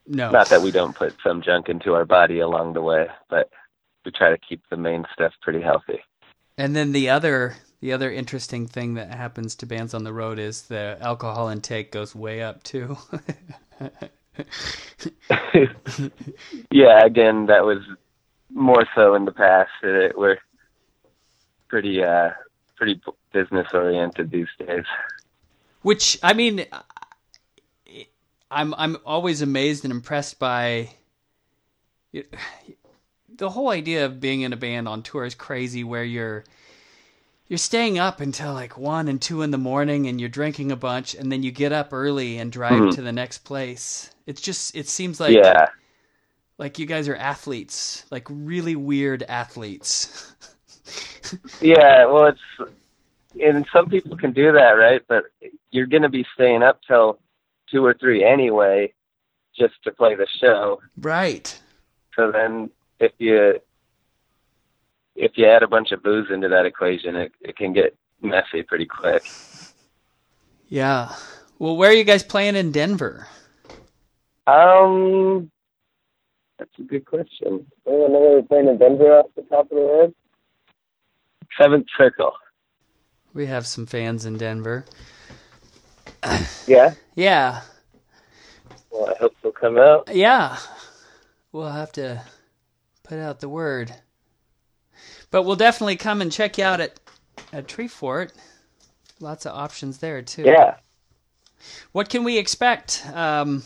No. 0.06 0.30
Not 0.30 0.50
that 0.50 0.62
we 0.62 0.70
don't 0.70 0.94
put 0.94 1.14
some 1.24 1.42
junk 1.42 1.68
into 1.68 1.94
our 1.94 2.04
body 2.04 2.40
along 2.40 2.74
the 2.74 2.82
way 2.82 3.06
but 3.28 3.50
we 4.04 4.12
try 4.12 4.30
to 4.30 4.38
keep 4.38 4.62
the 4.70 4.76
main 4.76 5.04
stuff 5.12 5.32
pretty 5.40 5.60
healthy. 5.60 6.00
And 6.58 6.76
then 6.76 6.92
the 6.92 7.10
other 7.10 7.56
the 7.80 7.92
other 7.92 8.10
interesting 8.10 8.66
thing 8.66 8.94
that 8.94 9.14
happens 9.14 9.54
to 9.56 9.66
bands 9.66 9.92
on 9.94 10.04
the 10.04 10.12
road 10.12 10.38
is 10.38 10.62
the 10.62 10.96
alcohol 11.00 11.48
intake 11.48 11.92
goes 11.92 12.14
way 12.14 12.42
up 12.42 12.62
too. 12.62 12.96
yeah, 16.70 17.04
again, 17.04 17.46
that 17.46 17.64
was 17.64 17.78
more 18.54 18.86
so 18.94 19.14
in 19.14 19.24
the 19.26 19.32
past. 19.32 19.70
It, 19.82 20.16
we're 20.16 20.38
pretty 21.68 22.02
uh, 22.02 22.30
pretty 22.76 23.00
business 23.32 23.66
oriented 23.74 24.30
these 24.30 24.48
days. 24.58 24.84
Which 25.82 26.18
I 26.22 26.32
mean, 26.32 26.64
I'm 28.50 28.74
I'm 28.78 28.96
always 29.04 29.42
amazed 29.42 29.84
and 29.84 29.92
impressed 29.92 30.38
by. 30.38 30.90
The 33.36 33.50
whole 33.50 33.70
idea 33.70 34.06
of 34.06 34.20
being 34.20 34.42
in 34.42 34.52
a 34.52 34.56
band 34.56 34.86
on 34.86 35.02
tour 35.02 35.24
is 35.24 35.34
crazy, 35.34 35.82
where 35.82 36.04
you're 36.04 36.44
you're 37.48 37.58
staying 37.58 37.98
up 37.98 38.20
until 38.20 38.54
like 38.54 38.78
one 38.78 39.08
and 39.08 39.20
two 39.20 39.42
in 39.42 39.50
the 39.50 39.58
morning, 39.58 40.06
and 40.06 40.20
you're 40.20 40.28
drinking 40.30 40.70
a 40.70 40.76
bunch, 40.76 41.14
and 41.14 41.30
then 41.32 41.42
you 41.42 41.50
get 41.50 41.72
up 41.72 41.92
early 41.92 42.38
and 42.38 42.52
drive 42.52 42.80
Mhm. 42.80 42.94
to 42.94 43.02
the 43.02 43.12
next 43.12 43.38
place. 43.38 44.10
It's 44.26 44.40
just 44.40 44.76
it 44.76 44.86
seems 44.88 45.18
like 45.18 45.34
yeah. 45.34 45.66
Like 46.58 46.78
you 46.78 46.86
guys 46.86 47.08
are 47.08 47.16
athletes, 47.16 48.04
like 48.10 48.26
really 48.30 48.76
weird 48.76 49.22
athletes. 49.24 50.30
Yeah, 51.60 52.04
well, 52.04 52.26
it's 52.26 52.72
and 53.42 53.66
some 53.72 53.88
people 53.88 54.16
can 54.16 54.32
do 54.32 54.52
that, 54.52 54.72
right? 54.72 55.02
But 55.08 55.24
you're 55.70 55.86
going 55.86 56.02
to 56.02 56.08
be 56.08 56.26
staying 56.34 56.62
up 56.62 56.80
till 56.86 57.18
two 57.70 57.84
or 57.84 57.94
three 57.94 58.22
anyway, 58.24 58.92
just 59.58 59.74
to 59.84 59.92
play 59.92 60.14
the 60.14 60.26
show. 60.40 60.80
right. 61.00 61.58
So 62.14 62.30
then, 62.30 62.70
if 63.00 63.12
you 63.18 63.58
if 65.16 65.32
you 65.36 65.46
add 65.46 65.62
a 65.62 65.68
bunch 65.68 65.92
of 65.92 66.02
booze 66.02 66.28
into 66.30 66.48
that 66.48 66.66
equation, 66.66 67.16
it 67.16 67.32
it 67.40 67.56
can 67.56 67.72
get 67.72 67.96
messy 68.20 68.62
pretty 68.62 68.86
quick. 68.86 69.24
Yeah. 70.68 71.14
Well, 71.58 71.76
where 71.76 71.90
are 71.90 71.94
you 71.94 72.04
guys 72.04 72.22
playing 72.22 72.56
in 72.56 72.72
Denver? 72.72 73.28
Um, 74.46 75.50
that's 76.58 76.70
a 76.78 76.82
good 76.82 77.04
question. 77.04 77.66
I 77.86 77.90
know 77.90 78.08
we're 78.36 78.42
playing 78.42 78.68
in 78.68 78.78
Denver 78.78 79.18
off 79.18 79.26
the 79.36 79.42
top 79.42 79.70
of 79.70 79.76
the 79.76 79.98
head. 80.00 80.14
Seventh 81.60 81.86
Circle. 81.96 82.32
We 83.32 83.46
have 83.46 83.66
some 83.66 83.86
fans 83.86 84.24
in 84.24 84.38
Denver. 84.38 84.84
Yeah. 86.66 86.94
Yeah. 87.14 87.60
Well, 88.90 89.10
I 89.10 89.14
hope 89.20 89.34
they'll 89.42 89.52
come 89.52 89.76
out. 89.76 90.08
Yeah. 90.10 90.56
We'll 91.52 91.70
have 91.70 91.92
to 91.92 92.22
put 93.02 93.18
out 93.18 93.40
the 93.40 93.50
word. 93.50 93.92
But 95.30 95.42
we'll 95.42 95.56
definitely 95.56 95.96
come 95.96 96.22
and 96.22 96.32
check 96.32 96.56
you 96.56 96.64
out 96.64 96.80
at, 96.80 96.98
at 97.52 97.66
Treefort. 97.68 98.32
Lots 99.20 99.44
of 99.44 99.52
options 99.52 99.98
there 99.98 100.22
too. 100.22 100.44
Yeah. 100.44 100.76
What 101.92 102.08
can 102.08 102.24
we 102.24 102.38
expect? 102.38 103.04
Um, 103.12 103.62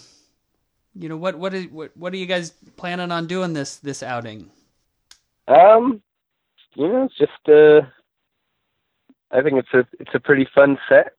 you 0.99 1.09
know, 1.09 1.17
what 1.17 1.39
what 1.39 1.55
are, 1.55 1.63
what 1.65 1.97
what 1.97 2.13
are 2.13 2.17
you 2.17 2.27
guys 2.27 2.51
planning 2.77 3.13
on 3.13 3.27
doing 3.27 3.53
this 3.53 3.77
this 3.77 4.03
outing? 4.03 4.51
Um, 5.47 6.03
you 6.75 6.89
know, 6.89 7.05
it's 7.05 7.17
just 7.17 7.49
uh, 7.49 7.87
I 9.31 9.43
think 9.43 9.59
it's 9.59 9.73
a 9.73 9.87
it's 10.01 10.15
a 10.15 10.21
pretty 10.21 10.47
fun 10.55 10.77
set. 10.89 11.13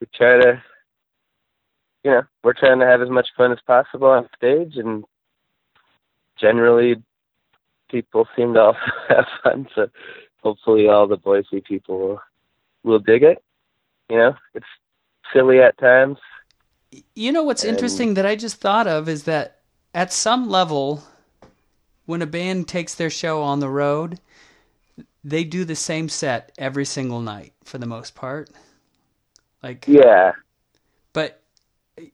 We 0.00 0.06
try 0.14 0.40
to, 0.40 0.62
you 2.04 2.10
know, 2.12 2.22
we're 2.44 2.52
trying 2.52 2.78
to 2.78 2.86
have 2.86 3.02
as 3.02 3.10
much 3.10 3.28
fun 3.36 3.52
as 3.52 3.58
possible 3.66 4.08
on 4.08 4.28
stage, 4.36 4.76
and 4.76 5.04
generally, 6.40 7.02
people 7.90 8.28
seem 8.36 8.54
to 8.54 8.60
also 8.60 8.78
have 9.08 9.26
fun. 9.42 9.68
So, 9.74 9.88
hopefully, 10.42 10.88
all 10.88 11.08
the 11.08 11.16
Boise 11.16 11.60
people 11.60 11.98
will 11.98 12.20
will 12.84 12.98
dig 13.00 13.24
it. 13.24 13.42
You 14.08 14.18
know, 14.18 14.34
it's 14.54 14.66
silly 15.32 15.60
at 15.60 15.78
times. 15.78 16.18
You 17.14 17.32
know 17.32 17.42
what's 17.42 17.64
And- 17.64 17.74
interesting 17.74 18.14
that 18.14 18.26
I 18.26 18.36
just 18.36 18.56
thought 18.56 18.86
of 18.86 19.08
is 19.08 19.24
that 19.24 19.60
at 19.94 20.12
some 20.12 20.48
level, 20.48 21.04
when 22.06 22.22
a 22.22 22.26
band 22.26 22.68
takes 22.68 22.94
their 22.94 23.10
show 23.10 23.42
on 23.42 23.60
the 23.60 23.68
road, 23.68 24.20
they 25.24 25.44
do 25.44 25.64
the 25.64 25.76
same 25.76 26.08
set 26.08 26.52
every 26.58 26.84
single 26.84 27.20
night 27.20 27.52
for 27.64 27.78
the 27.78 27.86
most 27.86 28.14
part. 28.14 28.50
Like, 29.62 29.86
Yeah, 29.86 30.32
but 31.12 31.40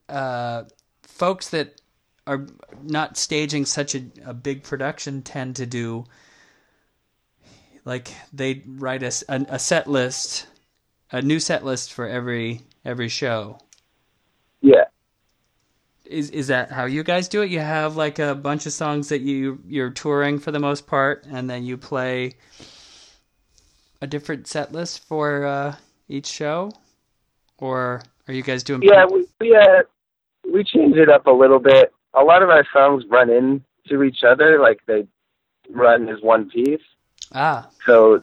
uh, 0.08 0.64
folks 1.02 1.48
that 1.50 1.80
are 2.26 2.46
not 2.82 3.16
staging 3.16 3.64
such 3.64 3.94
a, 3.94 4.04
a 4.24 4.34
big 4.34 4.62
production 4.62 5.22
tend 5.22 5.56
to 5.56 5.64
do 5.64 6.04
like 7.86 8.12
they 8.34 8.62
write 8.66 9.02
a 9.02 9.58
set 9.58 9.86
list, 9.86 10.46
a 11.10 11.22
new 11.22 11.40
set 11.40 11.64
list 11.64 11.90
for 11.90 12.06
every 12.06 12.60
every 12.84 13.08
show. 13.08 13.58
Is 16.08 16.30
is 16.30 16.46
that 16.46 16.72
how 16.72 16.86
you 16.86 17.02
guys 17.04 17.28
do 17.28 17.42
it? 17.42 17.50
You 17.50 17.60
have 17.60 17.96
like 17.96 18.18
a 18.18 18.34
bunch 18.34 18.64
of 18.64 18.72
songs 18.72 19.10
that 19.10 19.20
you 19.20 19.60
you're 19.66 19.90
touring 19.90 20.38
for 20.38 20.50
the 20.50 20.58
most 20.58 20.86
part, 20.86 21.26
and 21.30 21.50
then 21.50 21.64
you 21.64 21.76
play 21.76 22.36
a 24.00 24.06
different 24.06 24.46
set 24.46 24.72
list 24.72 25.06
for 25.06 25.44
uh, 25.44 25.76
each 26.08 26.26
show, 26.26 26.72
or 27.58 28.02
are 28.26 28.32
you 28.32 28.42
guys 28.42 28.62
doing? 28.62 28.82
Yeah, 28.82 29.04
we 29.04 29.26
we 29.38 29.54
uh, 29.54 29.82
we 30.50 30.64
change 30.64 30.96
it 30.96 31.10
up 31.10 31.26
a 31.26 31.30
little 31.30 31.58
bit. 31.58 31.92
A 32.14 32.22
lot 32.24 32.42
of 32.42 32.48
our 32.48 32.66
songs 32.72 33.04
run 33.10 33.28
into 33.28 34.02
each 34.02 34.24
other, 34.24 34.58
like 34.60 34.80
they 34.86 35.06
run 35.68 36.08
as 36.08 36.22
one 36.22 36.48
piece. 36.48 36.80
Ah, 37.34 37.68
So 37.84 38.22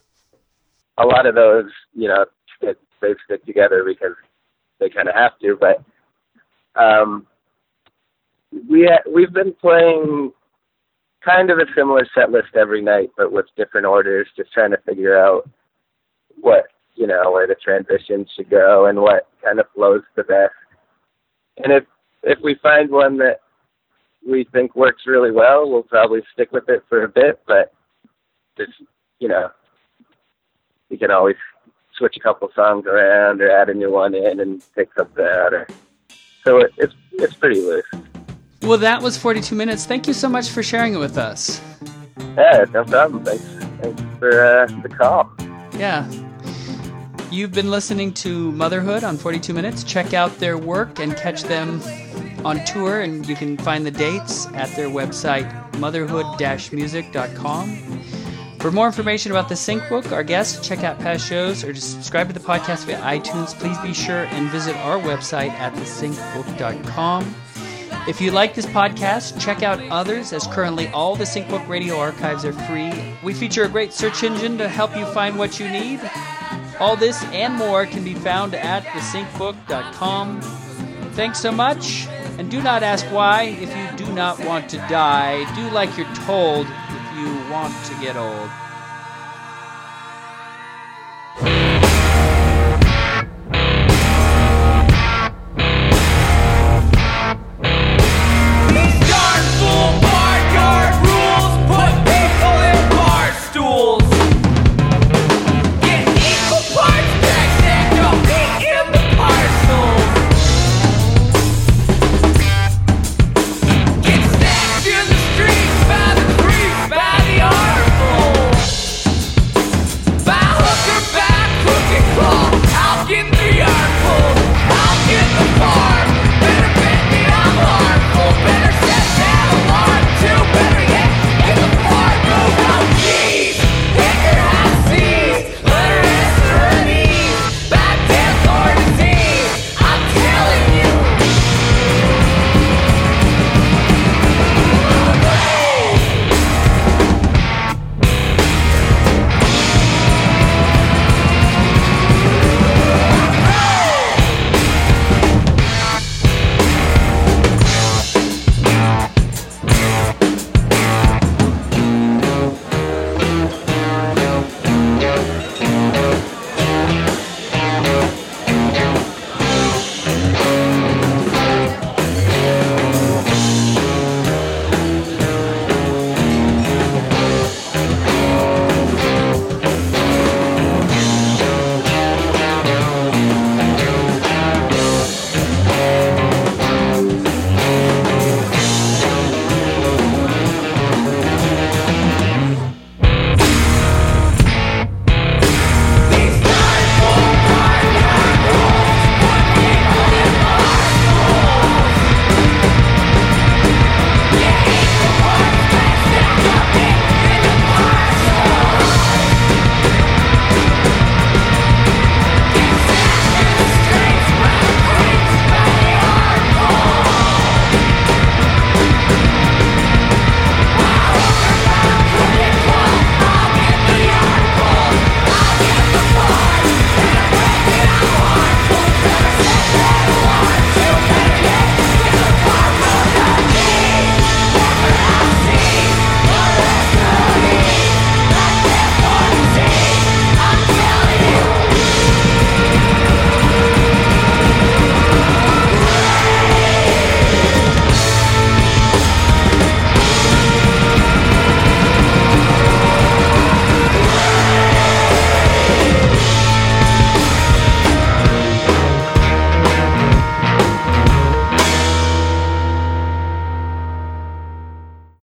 a 0.98 1.06
lot 1.06 1.26
of 1.26 1.36
those, 1.36 1.70
you 1.94 2.08
know, 2.08 2.26
stick, 2.56 2.76
they 3.00 3.14
stick 3.24 3.44
together 3.46 3.84
because 3.84 4.16
they 4.80 4.88
kind 4.90 5.08
of 5.08 5.14
have 5.14 5.38
to. 5.38 5.56
But 5.56 5.84
um, 6.74 7.26
we 8.68 8.88
we've 9.12 9.32
been 9.32 9.52
playing 9.54 10.32
kind 11.24 11.50
of 11.50 11.58
a 11.58 11.66
similar 11.74 12.06
set 12.14 12.30
list 12.30 12.54
every 12.54 12.80
night, 12.80 13.10
but 13.16 13.32
with 13.32 13.46
different 13.56 13.86
orders, 13.86 14.28
just 14.36 14.52
trying 14.52 14.70
to 14.70 14.78
figure 14.86 15.18
out 15.18 15.48
what 16.40 16.66
you 16.94 17.06
know 17.06 17.30
where 17.32 17.46
the 17.46 17.56
transitions 17.56 18.28
should 18.34 18.48
go 18.48 18.86
and 18.86 19.00
what 19.00 19.28
kind 19.44 19.58
of 19.58 19.66
flows 19.74 20.02
the 20.14 20.22
best. 20.22 20.54
And 21.62 21.72
if 21.72 21.84
if 22.22 22.38
we 22.42 22.54
find 22.62 22.90
one 22.90 23.18
that 23.18 23.40
we 24.26 24.44
think 24.52 24.74
works 24.74 25.02
really 25.06 25.30
well, 25.30 25.68
we'll 25.68 25.82
probably 25.82 26.22
stick 26.32 26.52
with 26.52 26.68
it 26.68 26.84
for 26.88 27.04
a 27.04 27.08
bit. 27.08 27.40
But 27.46 27.72
just 28.56 28.72
you 29.18 29.28
know, 29.28 29.50
you 30.88 30.98
can 30.98 31.10
always 31.10 31.36
switch 31.96 32.16
a 32.16 32.20
couple 32.20 32.48
songs 32.54 32.86
around 32.86 33.40
or 33.40 33.50
add 33.50 33.70
a 33.70 33.74
new 33.74 33.90
one 33.90 34.14
in 34.14 34.40
and 34.40 34.62
pick 34.74 34.90
something 34.96 35.24
out. 35.24 35.54
Or 35.54 35.66
so 36.44 36.58
it, 36.58 36.72
it's 36.76 36.94
it's 37.12 37.34
pretty 37.34 37.60
loose. 37.60 37.84
Well, 38.66 38.78
that 38.78 39.00
was 39.00 39.16
42 39.16 39.54
minutes. 39.54 39.86
Thank 39.86 40.06
you 40.06 40.12
so 40.12 40.28
much 40.28 40.50
for 40.50 40.62
sharing 40.62 40.94
it 40.94 40.98
with 40.98 41.18
us. 41.18 41.60
Yeah, 42.36 42.64
no 42.72 42.84
problem. 42.84 43.24
Thanks, 43.24 43.44
thanks 43.80 44.02
for 44.18 44.44
uh, 44.44 44.66
the 44.82 44.88
call. 44.88 45.30
Yeah. 45.78 46.10
You've 47.30 47.52
been 47.52 47.70
listening 47.70 48.12
to 48.14 48.52
Motherhood 48.52 49.04
on 49.04 49.16
42 49.16 49.52
Minutes. 49.52 49.84
Check 49.84 50.14
out 50.14 50.38
their 50.38 50.56
work 50.56 51.00
and 51.00 51.16
catch 51.16 51.42
them 51.42 51.80
on 52.44 52.64
tour, 52.64 53.00
and 53.00 53.28
you 53.28 53.34
can 53.34 53.56
find 53.58 53.84
the 53.84 53.90
dates 53.90 54.46
at 54.48 54.74
their 54.76 54.88
website, 54.88 55.50
motherhood-music.com. 55.78 58.02
For 58.60 58.70
more 58.70 58.86
information 58.86 59.32
about 59.32 59.48
the 59.48 59.56
Sync 59.56 59.88
Book, 59.88 60.12
our 60.12 60.22
guests, 60.22 60.66
check 60.66 60.82
out 60.82 60.98
past 60.98 61.28
shows, 61.28 61.62
or 61.62 61.72
just 61.72 61.92
subscribe 61.92 62.28
to 62.28 62.32
the 62.32 62.40
podcast 62.40 62.84
via 62.84 62.98
iTunes, 63.00 63.54
please 63.58 63.78
be 63.78 63.92
sure 63.92 64.24
and 64.24 64.48
visit 64.50 64.74
our 64.76 64.98
website 64.98 65.50
at 65.50 65.74
thesyncbook.com. 65.74 67.34
If 68.08 68.20
you 68.20 68.30
like 68.30 68.54
this 68.54 68.66
podcast, 68.66 69.40
check 69.40 69.64
out 69.64 69.82
others, 69.90 70.32
as 70.32 70.46
currently 70.46 70.86
all 70.88 71.16
the 71.16 71.24
SyncBook 71.24 71.66
radio 71.66 71.98
archives 71.98 72.44
are 72.44 72.52
free. 72.52 72.92
We 73.24 73.34
feature 73.34 73.64
a 73.64 73.68
great 73.68 73.92
search 73.92 74.22
engine 74.22 74.56
to 74.58 74.68
help 74.68 74.96
you 74.96 75.04
find 75.06 75.36
what 75.36 75.58
you 75.58 75.68
need. 75.68 76.00
All 76.78 76.94
this 76.94 77.24
and 77.24 77.54
more 77.54 77.84
can 77.84 78.04
be 78.04 78.14
found 78.14 78.54
at 78.54 78.84
thesyncbook.com. 78.84 80.40
Thanks 81.14 81.40
so 81.40 81.50
much, 81.50 82.06
and 82.38 82.48
do 82.48 82.62
not 82.62 82.84
ask 82.84 83.04
why 83.06 83.42
if 83.42 83.76
you 83.76 84.06
do 84.06 84.12
not 84.12 84.38
want 84.44 84.68
to 84.70 84.76
die. 84.88 85.44
Do 85.56 85.68
like 85.70 85.96
you're 85.96 86.14
told 86.14 86.68
if 86.68 87.18
you 87.18 87.50
want 87.50 87.74
to 87.86 87.94
get 88.00 88.16
old. 88.16 88.50